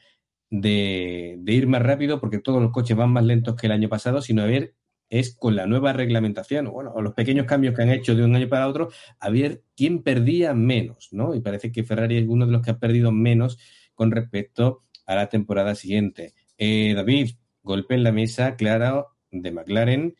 [0.54, 4.22] de, ir más rápido porque todos los coches van más lentos que el año pasado,
[4.22, 4.76] sino a ver
[5.10, 8.36] es con la nueva reglamentación, bueno, o los pequeños cambios que han hecho de un
[8.36, 8.90] año para otro,
[9.20, 11.36] a ver quién perdía menos, ¿no?
[11.36, 13.60] Y parece que Ferrari es uno de los que ha perdido menos
[13.94, 16.34] con respecto a la temporada siguiente.
[16.58, 17.32] Eh, David,
[17.62, 20.16] golpe en la mesa, claro, de McLaren.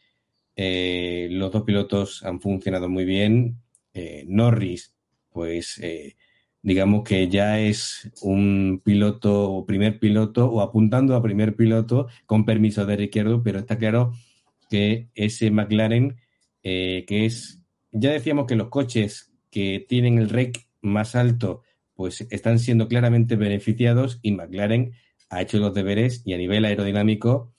[0.56, 3.62] Eh, los dos pilotos han funcionado muy bien.
[3.94, 4.96] Eh, Norris,
[5.32, 5.80] pues
[6.64, 12.46] digamos que ya es un piloto o primer piloto o apuntando a primer piloto con
[12.46, 14.14] permiso de izquierdo, pero está claro
[14.70, 16.16] que ese McLaren,
[16.64, 17.62] eh, que es,
[17.92, 21.64] ya decíamos que los coches que tienen el REC más alto,
[21.96, 24.94] pues están siendo claramente beneficiados y McLaren
[25.30, 27.54] ha hecho los deberes y a nivel aerodinámico,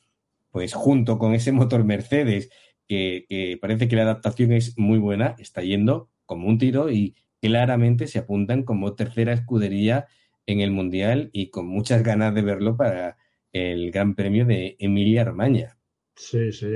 [0.51, 2.49] pues junto con ese motor Mercedes,
[2.89, 7.15] que, que parece que la adaptación es muy buena, está yendo como un tiro y
[7.45, 10.07] claramente se apuntan como tercera escudería
[10.47, 13.19] en el Mundial y con muchas ganas de verlo para
[13.53, 15.77] el Gran Premio de Emilia Romagna.
[16.17, 16.67] Sí, sí,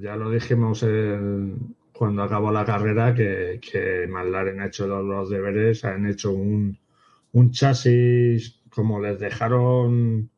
[0.00, 0.86] ya lo dijimos
[1.92, 6.78] cuando acabó la carrera que, que McLaren ha hecho los, deberes, han hecho un,
[7.50, 10.30] chasis como les dejaron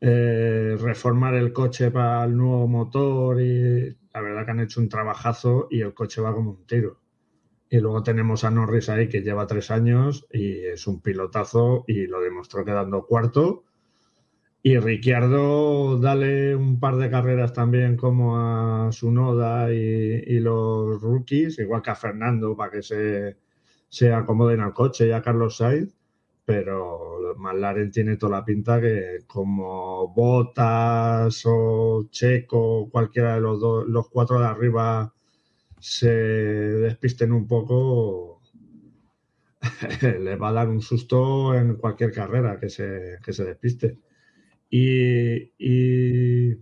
[0.00, 4.88] eh, reformar el coche para el nuevo motor y la verdad que han hecho un
[4.88, 7.05] trabajazo y el coche va como un tiro.
[7.68, 12.06] Y luego tenemos a Norris ahí que lleva tres años y es un pilotazo y
[12.06, 13.64] lo demostró quedando cuarto.
[14.62, 21.58] Y Ricciardo, dale un par de carreras también como a Sunoda y, y los rookies,
[21.60, 23.36] igual que a Fernando para que se,
[23.88, 25.94] se acomoden al coche y a Carlos Sainz.
[26.44, 33.86] Pero McLaren tiene toda la pinta que como Botas o Checo, cualquiera de los, dos,
[33.88, 35.12] los cuatro de arriba
[35.80, 38.42] se despisten un poco,
[40.02, 43.98] le va a dar un susto en cualquier carrera que se, que se despiste.
[44.70, 46.56] Y, y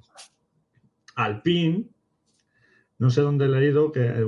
[1.15, 1.87] Alpine,
[2.99, 4.25] no sé dónde he leído que eh,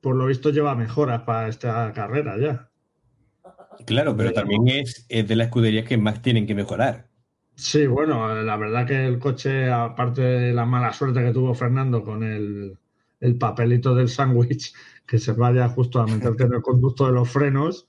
[0.00, 2.70] por lo visto lleva mejoras para esta carrera ya.
[3.86, 7.08] Claro, pero también es, es de las escuderías que más tienen que mejorar.
[7.54, 12.02] Sí, bueno, la verdad que el coche, aparte de la mala suerte que tuvo Fernando
[12.04, 12.78] con el,
[13.20, 14.74] el papelito del sándwich
[15.06, 17.88] que se vaya justo a meterte en el conducto de los frenos,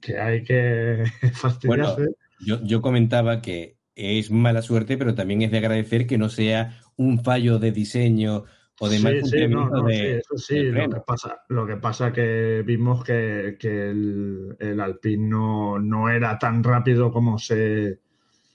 [0.00, 1.04] que hay que
[1.34, 2.08] fastidiarse.
[2.40, 6.80] yo, yo comentaba que es mala suerte, pero también es de agradecer que no sea
[6.96, 8.44] un fallo de diseño
[8.80, 13.02] o de mal funcionamiento de, eso sí, lo que pasa, lo que pasa que vimos
[13.02, 17.98] que, que el, el Alpine no, no, era tan rápido como se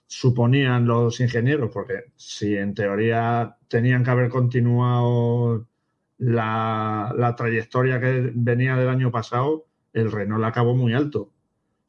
[0.07, 5.67] suponían los ingenieros, porque si en teoría tenían que haber continuado
[6.23, 11.31] la, trayectoria que venía del año pasado, el Renault acabó muy alto.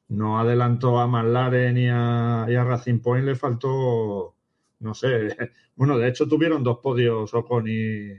[0.08, 4.34] No adelantó a McLaren y a, y a Racing Point, le faltó,
[4.80, 5.28] no sé,
[5.76, 8.10] bueno, de hecho tuvieron dos podios Ocon y,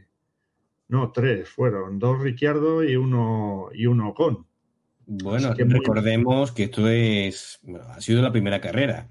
[0.88, 4.46] no, tres fueron, dos Ricciardo y uno, y uno Ocon.
[5.08, 7.60] Bueno, recordemos que esto es,
[7.90, 9.08] ha sido la primera carrera.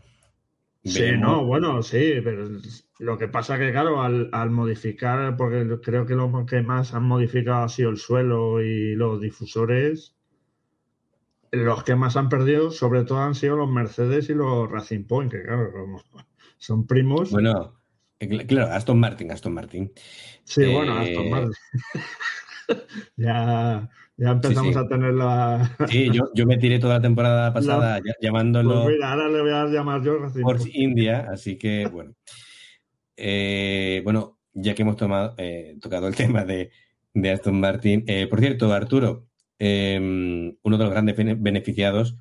[0.84, 2.46] Sí, no, bueno, sí, pero
[2.98, 7.64] lo que pasa que, claro, al, modificar, porque creo que lo que más han modificado
[7.64, 10.14] ha sido el suelo y los difusores,
[11.52, 15.32] los que más han perdido, sobre todo, han sido los Mercedes y los Racing Point,
[15.32, 15.72] que, claro,
[16.58, 17.30] son primos.
[17.30, 17.80] Bueno,
[18.20, 19.90] eh, claro, Aston Martin, Aston Martin.
[20.44, 21.54] Sí, bueno, Aston eh, Martin.
[23.16, 25.76] ya ya empezamos a tener la.
[25.88, 28.84] Sí, yo, yo, me tiré toda la temporada pasada llamándolo.
[28.84, 32.14] Pues ahora le voy a llamar yo Force India, así que bueno.
[33.16, 36.70] Eh, bueno, ya que hemos tomado, eh, tocado el tema de,
[37.12, 38.04] de Aston Martin.
[38.06, 39.26] Eh, por cierto, Arturo,
[39.58, 42.18] em, uno de los grandes beneficiados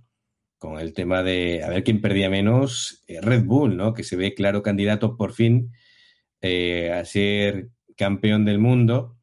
[0.57, 3.93] con el tema de a ver quién perdía menos, Red Bull, ¿no?
[3.93, 5.73] Que se ve claro candidato por fin
[6.45, 9.17] eh, a ser campeón del mundo.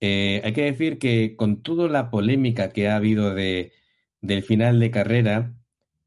[0.00, 3.72] Eh, hay que decir que con toda la polémica que ha habido de,
[4.20, 5.54] del final de carrera,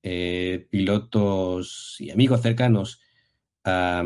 [0.02, 3.02] eh, pilotos y amigos cercanos
[3.64, 4.04] a,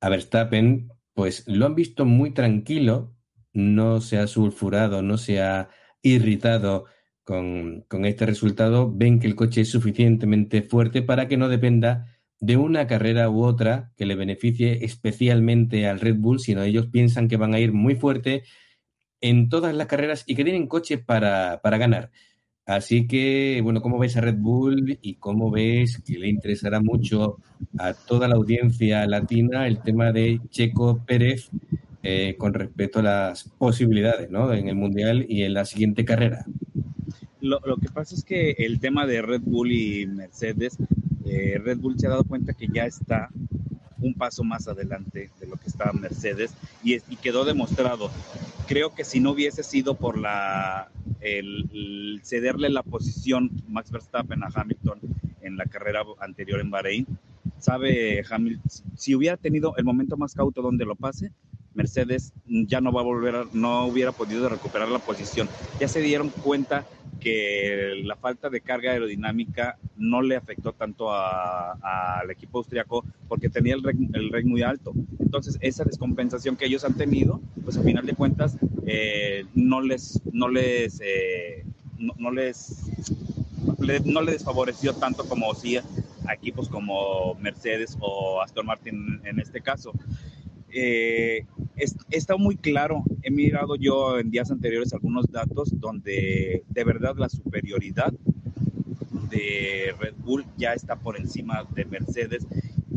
[0.00, 3.14] a, Verstappen, pues lo han visto muy tranquilo,
[3.52, 5.70] no se ha sulfurado, no se ha
[6.02, 6.86] irritado
[7.24, 12.15] con este resultado, ven que el coche es suficientemente fuerte para que no dependa
[12.46, 17.26] de una carrera u otra que le beneficie especialmente al Red Bull, sino ellos piensan
[17.26, 18.44] que van a ir muy fuerte
[19.20, 22.12] en todas las carreras y que tienen coche para, para ganar.
[22.64, 27.38] Así que, bueno, ¿cómo ves a Red Bull y cómo ves que le interesará mucho
[27.78, 31.50] a toda la audiencia latina el tema de Checo Pérez
[32.04, 34.52] eh, con respecto a las posibilidades ¿no?
[34.52, 36.44] en el Mundial y en la siguiente carrera?
[37.40, 40.78] Lo, lo, que pasa es que el tema de Red Bull y Mercedes
[41.26, 43.28] eh, Red Bull se ha dado cuenta que ya está
[43.98, 46.52] un paso más adelante de lo que estaba Mercedes
[46.82, 48.10] y, quedó demostrado.
[48.66, 50.90] Creo que si no hubiese sido por la
[52.22, 55.00] cederle la posición Max Verstappen a Hamilton
[55.40, 57.06] en la carrera anterior en Bahrein,
[57.58, 61.32] sabe Hamilton, si hubiera tenido el momento más cauto donde lo pase,
[61.74, 65.48] Mercedes ya no va a volver, a, no hubiera podido recuperar la posición.
[65.78, 66.86] Ya se dieron cuenta
[67.26, 73.74] que la falta de carga aerodinámica no le afectó tanto al equipo austriaco porque tenía
[73.74, 74.92] el reg, muy alto.
[75.18, 78.56] Entonces, esa descompensación que ellos han tenido, pues a final de cuentas,
[78.86, 81.64] eh, no les, no les, eh,
[81.98, 82.92] no, les,
[84.04, 85.82] no les desfavoreció tanto como hacía
[86.28, 89.92] a equipos como Mercedes o Aston Martin en este caso.
[90.78, 91.46] Eh,
[92.10, 93.02] está muy claro.
[93.22, 98.12] He mirado yo en días anteriores algunos datos donde de verdad la superioridad
[99.30, 102.46] de Red Bull ya está por encima de Mercedes.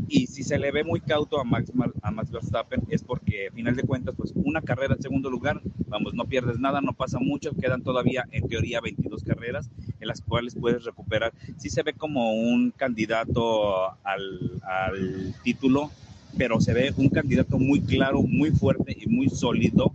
[0.09, 1.71] Y si se le ve muy cauto a Max,
[2.01, 5.61] a Max Verstappen es porque, a final de cuentas, pues una carrera en segundo lugar,
[5.87, 9.69] vamos, no pierdes nada, no pasa mucho, quedan todavía en teoría 22 carreras
[10.01, 11.31] en las cuales puedes recuperar.
[11.57, 15.91] Sí se ve como un candidato al, al título,
[16.37, 19.93] pero se ve un candidato muy claro, muy fuerte y muy sólido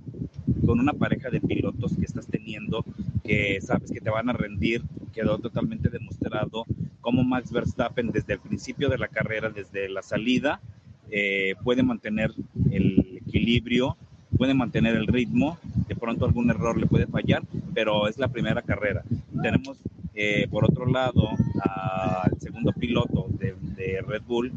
[0.66, 2.84] con una pareja de pilotos que estás teniendo,
[3.22, 4.82] que sabes que te van a rendir,
[5.12, 6.64] quedó totalmente demostrado
[7.00, 10.60] cómo Max Verstappen desde el principio de la carrera, desde la salida,
[11.10, 12.32] eh, puede mantener
[12.70, 13.96] el equilibrio,
[14.36, 17.42] puede mantener el ritmo, de pronto algún error le puede fallar,
[17.74, 19.02] pero es la primera carrera.
[19.42, 19.78] Tenemos
[20.14, 21.28] eh, por otro lado
[21.60, 24.52] al segundo piloto de, de Red Bull,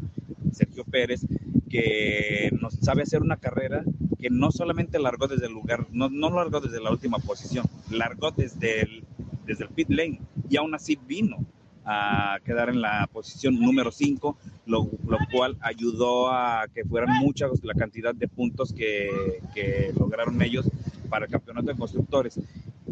[0.52, 1.26] Sergio Pérez,
[1.68, 3.84] que nos sabe hacer una carrera
[4.18, 8.30] que no solamente largó desde el lugar, no, no largó desde la última posición, largó
[8.30, 9.04] desde el,
[9.46, 11.38] desde el pit lane y aún así vino
[11.84, 14.36] a quedar en la posición número 5,
[14.66, 20.42] lo, lo, cual ayudó a que fueran muchas la cantidad de puntos que, que lograron
[20.42, 20.68] ellos
[21.08, 22.38] para el campeonato de constructores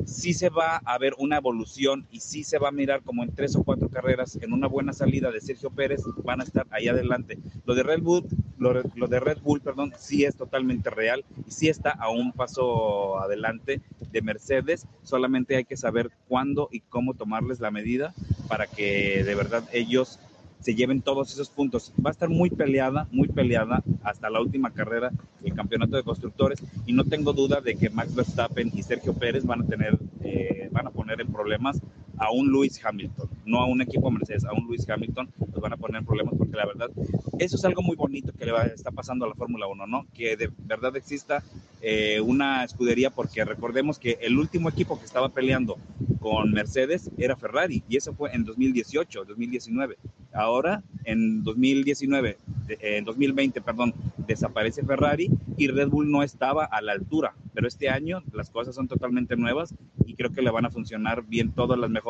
[0.06, 3.34] sí se va a ver una evolución y sí se va a mirar como en
[3.34, 6.88] tres o cuatro carreras, en una buena salida de Sergio Pérez, van a estar ahí
[6.88, 7.38] adelante.
[7.64, 8.24] Lo de Red Bull,
[8.58, 8.72] lo,
[9.08, 13.80] de Red Bull, perdón, sí es totalmente real y sí está a un paso adelante
[14.12, 18.14] de Mercedes, solamente hay que saber cuándo y cómo tomarles la medida
[18.48, 20.18] para que de verdad ellos
[20.60, 21.92] se lleven todos esos puntos.
[22.04, 26.60] Va a estar muy peleada, muy peleada hasta la última carrera del campeonato de constructores
[26.86, 30.68] y no tengo duda de que Max Verstappen y Sergio Pérez van a tener, eh,
[30.72, 31.80] van a poner en problemas
[32.18, 35.72] a un Lewis Hamilton, no a un equipo Mercedes, a un Lewis Hamilton los van
[35.72, 36.90] a poner en problemas porque la verdad,
[37.38, 40.06] eso es algo muy bonito que le va, está pasando a la Fórmula 1, ¿no?
[40.14, 41.42] Que de verdad exista
[41.82, 45.78] eh, una escudería porque recordemos que el último equipo que estaba peleando
[46.20, 49.96] con Mercedes era Ferrari y eso fue en 2018, 2019.
[50.32, 52.36] Ahora, en 2019,
[52.68, 53.94] en 2020, perdón,
[54.26, 58.74] desaparece Ferrari y Red Bull no estaba a la altura, pero este año las cosas
[58.74, 62.05] son totalmente nuevas y creo que le van a funcionar bien todas las mejoras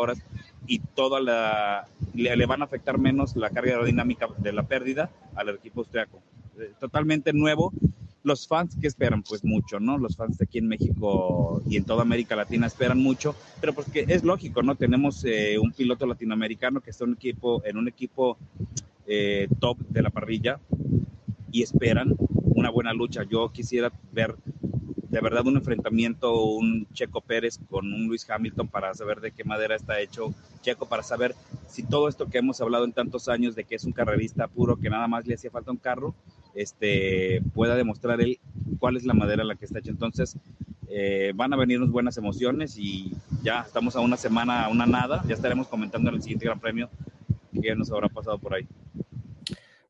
[0.66, 5.51] y toda la le, van a afectar menos la carga aerodinámica de la pérdida al
[5.51, 6.20] equipo austriaco.
[6.59, 7.72] Eh, totalmente nuevo.
[8.22, 9.99] Los fans que esperan, pues mucho, ¿no?
[9.99, 14.05] Los fans de aquí en México y en toda América Latina esperan mucho, pero porque
[14.09, 14.74] es lógico, ¿no?
[14.74, 18.36] Tenemos eh, un piloto latinoamericano que está en un equipo, en un equipo
[19.07, 20.59] eh, top de la parrilla
[21.53, 23.22] y esperan una buena lucha.
[23.22, 24.34] Yo quisiera ver
[25.17, 29.45] de verdad un enfrentamiento, un Checo Pérez con un Luis Hamilton para saber de qué
[29.45, 31.35] madera está hecho Checo, para saber
[31.69, 34.77] si todo esto que hemos hablado en tantos años de que es un carrerista puro,
[34.77, 36.14] que nada más le hacía falta un carro,
[36.55, 38.39] este, pueda demostrar él
[38.79, 39.91] cuál es la madera en la que está hecho.
[39.91, 40.37] Entonces,
[40.91, 43.11] eh, van a venirnos buenas emociones y
[43.43, 46.61] ya estamos a una semana, a una nada, ya estaremos comentando en el siguiente Gran
[46.61, 46.91] Premio
[47.62, 48.67] qué nos habrá pasado por ahí.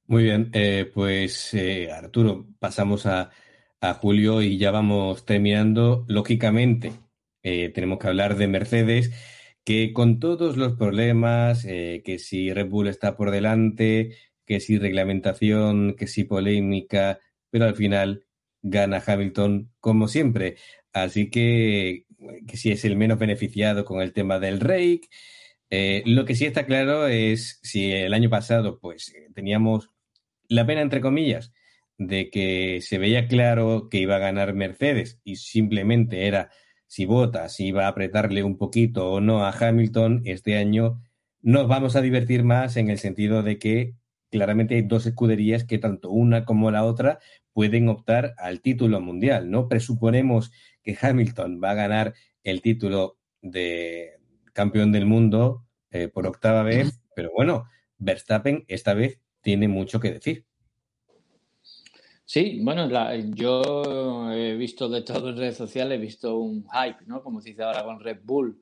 [0.06, 3.28] Muy bien, eh, pues eh, Arturo, pasamos a,
[3.80, 6.04] a, Julio y ya vamos terminando.
[6.08, 6.92] Lógicamente,
[7.42, 9.12] eh, tenemos que hablar de Mercedes,
[9.64, 14.16] que con todos los problemas, que si Red Bull está por delante,
[14.46, 17.20] que si reglamentación, que si polémica,
[17.50, 18.26] pero al final
[18.62, 20.56] gana Hamilton como siempre.
[20.92, 22.06] Así que,
[22.46, 25.08] que si es el menos beneficiado con el tema del rake.
[26.06, 29.90] lo que sí está claro es si el año pasado pues teníamos
[30.48, 31.52] la pena, entre comillas,
[31.98, 36.50] de que se veía claro que iba a ganar Mercedes y simplemente era
[36.86, 41.02] si vota, si iba a apretarle un poquito o no a Hamilton, este año
[41.42, 43.94] nos vamos a divertir más en el sentido de que
[44.30, 47.18] claramente hay dos escuderías que tanto una como la otra
[47.52, 49.68] pueden optar al título mundial, ¿no?
[49.68, 54.18] Presuponemos que Hamilton va a ganar el título de
[54.52, 57.64] campeón del mundo eh, por octava vez, pero bueno,
[57.98, 60.45] Verstappen esta vez tiene mucho que decir.
[62.28, 62.88] Sí, bueno,
[63.34, 67.22] yo he visto de todo en redes sociales, he visto un hype, ¿no?
[67.22, 68.60] Como se dice ahora con Red Bull,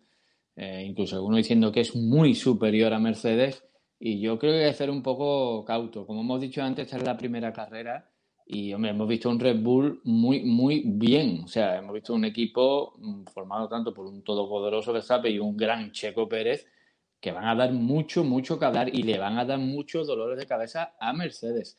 [0.55, 3.65] eh, incluso algunos diciendo que es muy superior a Mercedes,
[3.99, 6.07] y yo creo que hay que ser un poco cauto.
[6.07, 8.11] Como hemos dicho antes, esta es la primera carrera,
[8.47, 11.45] y hombre, hemos visto un Red Bull muy, muy bien.
[11.45, 15.57] O sea, hemos visto un equipo mm, formado tanto por un todopoderoso Verstappen y un
[15.57, 16.67] gran Checo Pérez,
[17.19, 20.39] que van a dar mucho, mucho que hablar y le van a dar muchos dolores
[20.39, 21.79] de cabeza a Mercedes.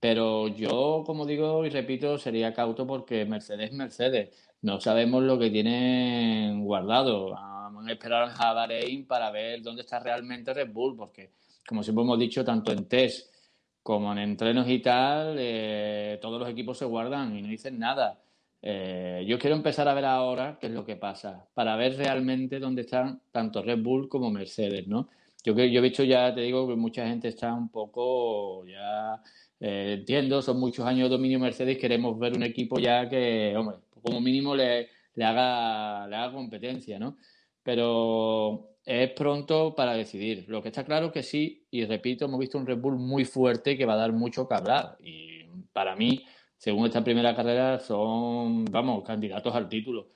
[0.00, 4.48] Pero yo, como digo y repito, sería cauto porque Mercedes es Mercedes.
[4.62, 7.30] No sabemos lo que tienen guardado.
[7.30, 11.32] Vamos a esperar a Bahrein para ver dónde está realmente Red Bull, porque,
[11.66, 13.34] como siempre hemos dicho, tanto en test
[13.82, 18.20] como en entrenos y tal, eh, todos los equipos se guardan y no dicen nada.
[18.60, 22.58] Eh, yo quiero empezar a ver ahora qué es lo que pasa, para ver realmente
[22.58, 25.08] dónde están tanto Red Bull como Mercedes, ¿no?
[25.46, 29.22] Yo, yo he visto ya, te digo, que mucha gente está un poco ya,
[29.60, 33.76] eh, entiendo, son muchos años de dominio Mercedes, queremos ver un equipo ya que, hombre,
[34.02, 37.16] como mínimo le, le, haga, le haga competencia, ¿no?
[37.62, 40.46] Pero es pronto para decidir.
[40.48, 43.78] Lo que está claro que sí, y repito, hemos visto un Red Bull muy fuerte
[43.78, 44.96] que va a dar mucho que hablar.
[45.00, 46.24] Y para mí,
[46.56, 50.08] según esta primera carrera, son, vamos, candidatos al título.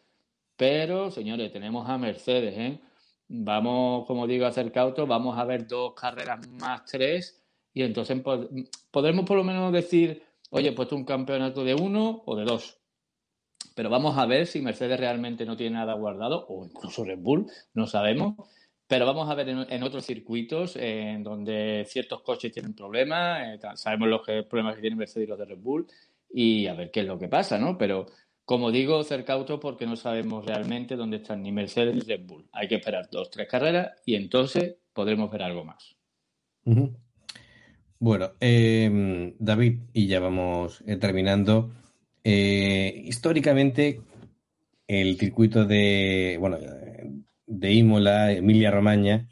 [0.56, 2.80] Pero, señores, tenemos a Mercedes, ¿eh?
[3.32, 7.40] Vamos, como digo, a hacer cautos, vamos a ver dos carreras más tres,
[7.72, 8.20] y entonces
[8.90, 12.80] podremos por lo menos decir, oye, puesto un campeonato de uno o de dos.
[13.76, 17.46] Pero vamos a ver si Mercedes realmente no tiene nada guardado, o incluso Red Bull,
[17.72, 18.34] no sabemos.
[18.88, 24.08] Pero vamos a ver en, otros circuitos en donde ciertos coches tienen problemas, eh, sabemos
[24.08, 25.86] los problemas que tienen Mercedes y los de Red Bull,
[26.28, 27.78] y a ver qué es lo que pasa, ¿no?
[27.78, 28.06] Pero
[28.50, 32.48] como digo, ser cauto porque no sabemos realmente dónde están ni Mercedes ni Red Bull.
[32.50, 35.96] Hay que esperar dos, tres carreras y entonces podremos ver algo más.
[38.00, 41.70] Bueno, em, David, y ya vamos eh, terminando.
[42.24, 44.00] Eh, históricamente,
[44.88, 46.58] el circuito de, bueno,
[47.46, 49.28] de Imola, Emilia Romagna,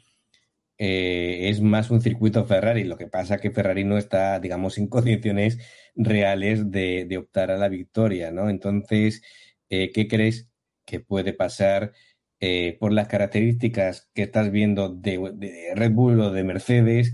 [0.79, 2.85] eh, es más un circuito Ferrari.
[2.85, 5.59] Lo que pasa es que Ferrari no está, digamos, en condiciones
[5.95, 8.49] reales de, optar a la victoria, ¿no?
[8.49, 9.21] Entonces,
[9.69, 10.49] eh, ¿qué crees
[10.85, 11.93] que puede pasar
[12.39, 17.13] eh, por las características que estás viendo de, Red Bull o de Mercedes?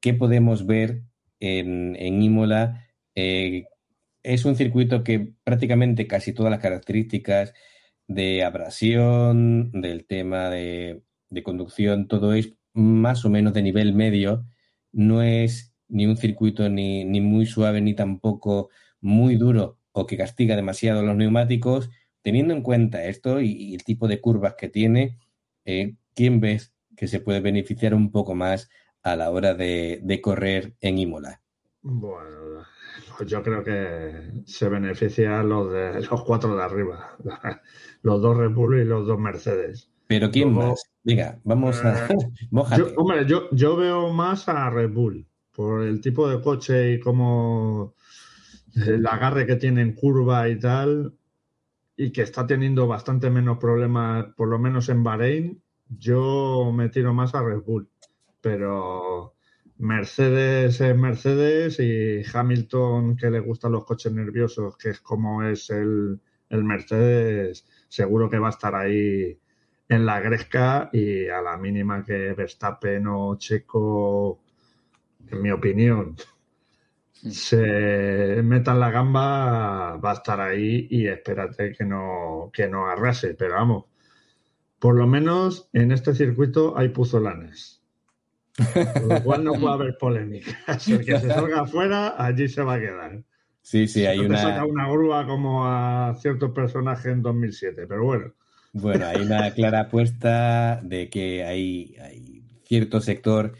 [0.00, 1.02] ¿Qué podemos ver
[1.40, 2.84] en, en Imola?
[4.22, 7.52] es un circuito que prácticamente casi todas las características
[8.06, 14.46] de abrasión, del tema de, de conducción, todo es más o menos de nivel medio,
[14.92, 18.70] no es ni un circuito ni, muy suave ni tampoco
[19.00, 21.90] muy duro o que castiga demasiado los neumáticos.
[22.22, 25.18] Teniendo en cuenta esto y, el tipo de curvas que tiene,
[25.64, 28.70] eh, ¿quién ves que se puede beneficiar un poco más
[29.02, 31.40] a la hora de, correr en Imola?
[31.82, 32.64] Bueno,
[33.16, 37.16] pues yo creo que se benefician los de los cuatro de arriba,
[38.02, 39.90] los dos Red y los dos Mercedes.
[40.08, 40.90] Pero ¿quién más?
[41.04, 42.06] Venga, vamos a.
[42.06, 42.16] Eh,
[42.78, 47.00] yo, hombre, yo, yo veo más a Red Bull por el tipo de coche y
[47.00, 47.94] cómo
[48.74, 51.14] el agarre que tiene en curva y tal,
[51.94, 57.12] y que está teniendo bastante menos problemas, por lo menos en Bahrein, yo me tiro
[57.12, 57.90] más a Red Bull.
[58.40, 59.34] Pero
[59.76, 65.68] Mercedes es Mercedes y Hamilton, que le gustan los coches nerviosos, que es como es
[65.68, 69.38] el, el Mercedes, seguro que va a estar ahí
[69.88, 74.40] en la gresca y a la mínima que Verstappen o Checo,
[75.30, 76.16] en mi opinión,
[77.12, 83.34] se metan la gamba, va a estar ahí y espérate que no, que no arrase.
[83.34, 83.84] Pero vamos,
[84.78, 87.82] por lo menos en este circuito hay puzolanes.
[88.94, 90.50] Con lo cual no puede haber polémica.
[90.88, 93.22] El que se salga afuera, allí se va a quedar.
[93.62, 94.38] Sí, sí, hay no te una...
[94.38, 98.34] saca una grúa como a ciertos personajes en 2007, pero bueno.
[98.72, 103.54] Bueno, hay una clara apuesta de que hay, hay cierto sector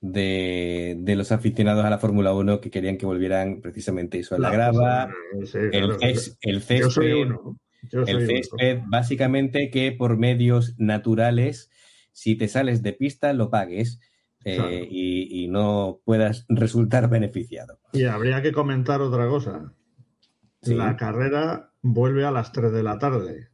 [0.00, 4.38] de, de los aficionados a la Fórmula 1 que querían que volvieran precisamente eso a
[4.38, 5.12] la grava,
[5.44, 5.98] Sí, el,
[6.78, 7.58] Yo soy césped, uno.
[7.82, 8.26] Yo soy el uno.
[8.26, 11.70] césped, básicamente que por medios naturales,
[12.12, 14.00] si te sales de pista, lo pagues
[14.44, 14.70] eh, Claro.
[14.90, 17.78] y, y no puedas resultar beneficiado.
[17.92, 19.72] Y habría que comentar otra cosa.
[20.62, 20.74] Sí.
[20.74, 23.48] La carrera vuelve a las 3 de la tarde,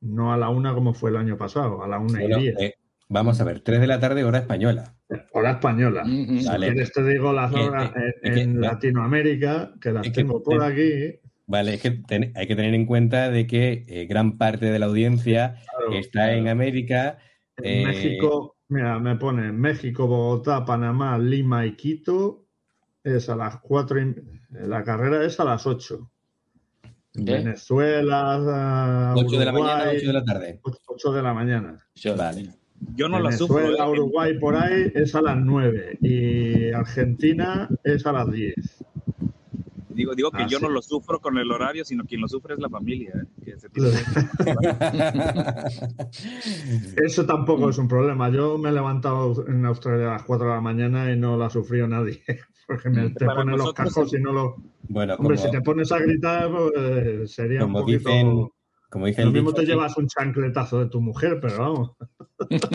[0.00, 2.58] no a la 1 como fue el año pasado, a la 1 Bueno, y 10.
[2.60, 2.74] eh,
[3.08, 4.94] vamos a ver, 3 de la tarde, hora española.
[5.32, 6.02] Hora española.
[6.04, 6.38] Ujú.
[6.40, 6.66] Si Vale.
[6.68, 10.42] quieres te digo las horas en, que- en que- Latinoamérica, que las es que- tengo
[10.42, 11.20] por aquí.
[11.46, 14.78] Vale, es que ten- hay que tener en cuenta de que eh, gran parte de
[14.78, 17.18] la audiencia Claro, está en América.
[17.56, 22.46] en eh, México, mira, me pone México, Bogotá, Panamá, Lima y Quito.
[23.02, 24.14] Es a las 4 y,
[24.50, 26.08] la carrera es a las 8.
[27.12, 27.22] ¿Qué?
[27.24, 30.60] Venezuela, 8 de la mañana, Uruguay, 8 de la tarde.
[30.86, 31.78] 8 de la mañana.
[31.94, 32.50] Yo- Vale.
[32.94, 33.56] Yo no la sufro.
[33.56, 33.90] Venezuela, ¿eh?
[33.90, 38.54] Uruguay por ahí es a las 9 y Argentina es a las 10.
[40.00, 40.64] Digo, digo que Ah, yo sí.
[40.64, 43.12] no lo sufro con el horario, sino quien lo sufre es la familia.
[43.14, 43.26] ¿eh?
[43.44, 43.90] Que se tiene-
[47.04, 48.30] Eso tampoco es un problema.
[48.30, 51.46] Yo me he levantado en Australia a las 4 de la mañana y no la
[51.46, 52.22] ha sufrido nadie.
[52.66, 54.56] Porque me, te Para ponen los cascos y no lo.
[54.88, 58.08] Bueno, Hombre, como, si te pones a gritar, pues, sería un como poquito.
[58.08, 58.48] dicen,
[58.88, 61.90] como dice Lo mismo dicho te aquí- llevas un chancletazo de tu mujer, pero vamos.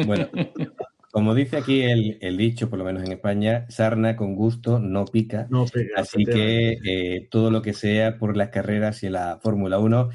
[0.06, 0.28] Bueno,
[1.16, 5.06] como dice aquí el, el dicho, por lo menos en España, sarna con gusto no
[5.06, 5.48] pica.
[5.50, 9.80] No, fíjate, Así que eh, todo lo que sea por las carreras y la Fórmula
[9.80, 10.10] 1.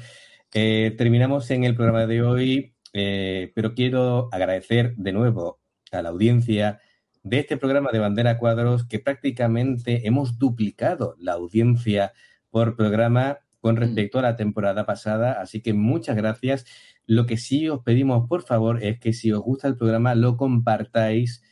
[0.53, 5.59] Eh, terminamos en el programa de hoy, eh, pero quiero agradecer de nuevo
[5.91, 6.81] a la audiencia
[7.23, 12.13] de este programa de Bandera Cuadros, que prácticamente hemos duplicado la audiencia
[12.51, 15.41] por programa con respecto a la temporada pasada.
[15.41, 16.63] Así que muchas gracias.
[17.05, 20.37] Lo que sí os pedimos, por favor, es que si os gusta el programa, lo
[20.37, 21.43] compartáis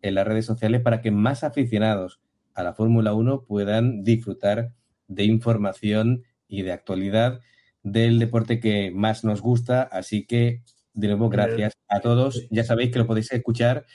[0.00, 2.20] en las redes sociales para que más aficionados
[2.54, 4.72] a la Fórmula 1 puedan disfrutar
[5.06, 7.40] de información y de actualidad
[7.82, 9.82] del deporte que más nos gusta.
[9.82, 12.46] Así que, de nuevo, gracias a todos.
[12.50, 13.86] Ya sabéis que lo podéis escuchar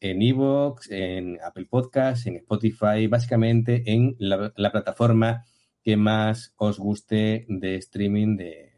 [0.00, 5.44] en Evox, en Apple Podcasts, en Spotify, básicamente en la, la plataforma
[5.82, 8.69] que más os guste de streaming de, eh,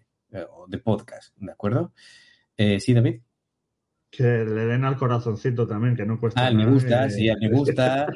[0.51, 1.93] o de podcast, ¿de acuerdo?
[2.57, 3.20] Eh, sí, David.
[4.11, 7.49] Que le den al corazoncito también, que no cuesta Ah, me gusta, eh, sí, me
[7.49, 8.07] gusta.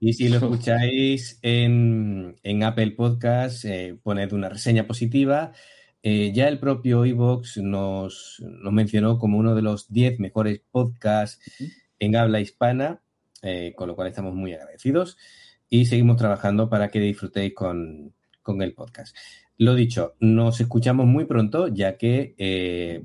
[0.00, 5.52] Y si lo escucháis en, en Apple Podcast, eh, poned una reseña positiva.
[6.02, 11.38] Eh, ya el propio Evox nos, nos mencionó como uno de los 10 mejores podcasts
[11.98, 13.02] en habla hispana,
[13.42, 15.16] eh, con lo cual estamos muy agradecidos
[15.68, 19.16] y seguimos trabajando para que disfrutéis con, con el podcast.
[19.58, 23.04] Lo dicho, nos escuchamos muy pronto, ya que eh,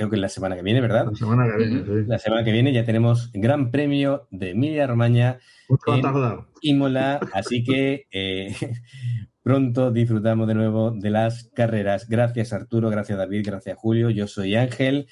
[0.00, 1.06] creo que es la semana que viene, ¿verdad?
[1.10, 2.06] La semana que viene, sí.
[2.06, 5.38] La semana que viene ya tenemos Gran Premio de Emilia Romagna
[5.68, 6.46] Mucho en.
[6.62, 8.54] Imola, así que eh,
[9.42, 12.08] pronto disfrutamos de nuevo de las carreras.
[12.08, 14.08] Gracias Arturo, gracias David, gracias Julio.
[14.08, 15.06] Yo soy Ángel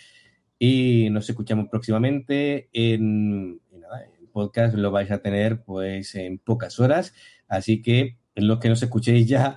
[0.58, 6.38] y nos escuchamos próximamente en, en nada, el podcast lo vais a tener pues en
[6.38, 7.14] pocas horas,
[7.46, 9.56] así que los que nos escuchéis ya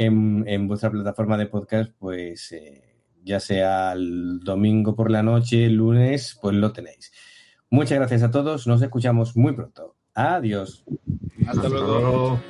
[0.00, 2.82] en, en vuestra plataforma de podcast, pues eh,
[3.22, 7.12] ya sea el domingo por la noche, el lunes, pues lo tenéis.
[7.68, 9.96] Muchas gracias a todos, nos escuchamos muy pronto.
[10.14, 10.84] Adiós.
[11.46, 12.40] Hasta luego.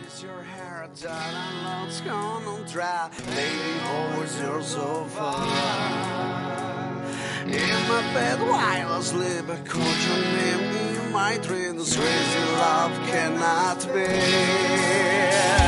[7.47, 7.57] In
[7.89, 11.97] my bed while I sleep, called your name in my dreams.
[11.97, 15.60] Crazy love cannot be.